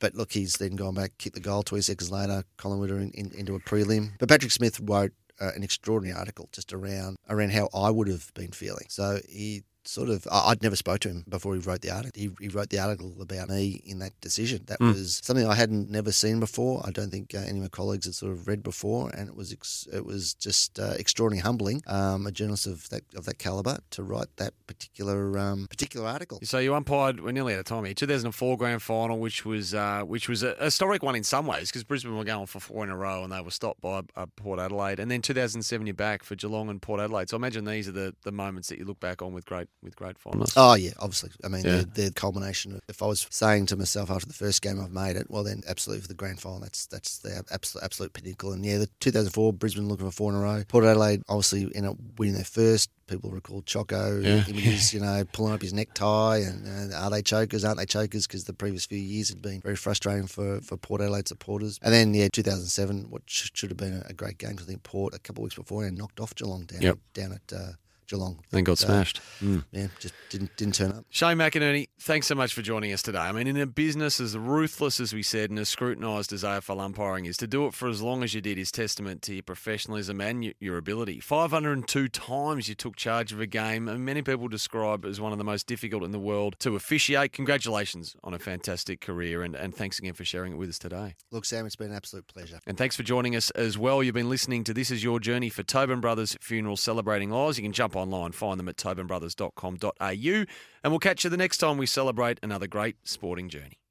[0.00, 2.44] But look, he's then gone back, kicked the goal 20 seconds later.
[2.56, 4.10] Collingwood are in, in, into a prelim.
[4.18, 8.32] But Patrick Smith wrote uh, an extraordinary article just around around how I would have
[8.34, 8.86] been feeling.
[8.88, 12.20] So he sort of I'd never spoke to him before he wrote the article.
[12.20, 14.62] He, he wrote the article about me in that decision.
[14.66, 16.82] That was something I hadn't never seen before.
[16.86, 19.36] I don't think uh, any of my colleagues had sort of read before, and it
[19.36, 21.82] was ex- it was just uh, extraordinarily humbling.
[21.86, 26.38] Um, a journalist of that of that caliber to write that particular um, particular article.
[26.42, 27.20] So you umpired.
[27.20, 27.94] We're nearly out of time here.
[27.94, 31.84] 2004 grand final, which was uh, which was a historic one in some ways because
[31.84, 34.58] Brisbane were going for four in a row and they were stopped by uh, Port
[34.58, 35.00] Adelaide.
[35.00, 37.30] And then 2007 you're back for Geelong and Port Adelaide.
[37.30, 39.68] So I imagine these are the, the moments that you look back on with great
[39.82, 40.52] with great fondness.
[40.56, 41.30] Oh yeah, obviously.
[41.44, 41.82] I mean, Yeah.
[41.92, 42.74] they're the culmination.
[42.74, 45.42] Of, if I was saying to myself after the first game I've made it, well
[45.44, 48.52] then absolutely for the grand final, that's that's the absolute absolute pinnacle.
[48.52, 50.62] And yeah, the 2004 Brisbane looking for four in a row.
[50.68, 52.90] Port Adelaide obviously ended up winning their first.
[53.08, 54.44] People recall Choco Yeah.
[54.48, 57.64] images, you know, pulling up his necktie, and uh, are they chokers?
[57.64, 58.26] Aren't they chokers?
[58.26, 61.78] Because the previous few years had been very frustrating for, for Port Adelaide supporters.
[61.82, 64.56] And then yeah, 2007, what should have been a, great game.
[64.56, 66.98] 'cause I think Port a couple of weeks before had knocked off Geelong down Yep.
[67.12, 67.72] down at uh,
[68.12, 68.38] Geelong.
[68.50, 69.18] Then got So, smashed.
[69.40, 69.60] Hmm.
[69.72, 71.06] Yeah, just didn't didn't turn up.
[71.08, 73.18] Shane McInerney, thanks so much for joining us today.
[73.18, 76.78] I mean, in a business as ruthless as we said and as scrutinised as AFL
[76.78, 79.42] umpiring is, to do it for as long as you did is testament to your
[79.42, 81.20] professionalism and your, your ability.
[81.20, 85.38] 502 times you took charge of a game, and many people describe as one of
[85.38, 87.32] the most difficult in the world to officiate.
[87.32, 91.14] Congratulations on a fantastic career, and, and thanks again for sharing it with us today.
[91.30, 92.60] Look, Sam, it's been an absolute pleasure.
[92.66, 94.02] And thanks for joining us as well.
[94.02, 97.56] You've been listening to This Is Your Journey for Tobin Brothers Funeral Celebrating Lives.
[97.56, 100.44] You can jump online, find them at tobinbrothers.com.au,
[100.84, 103.81] and we'll catch you the next time we celebrate another great sporting journey.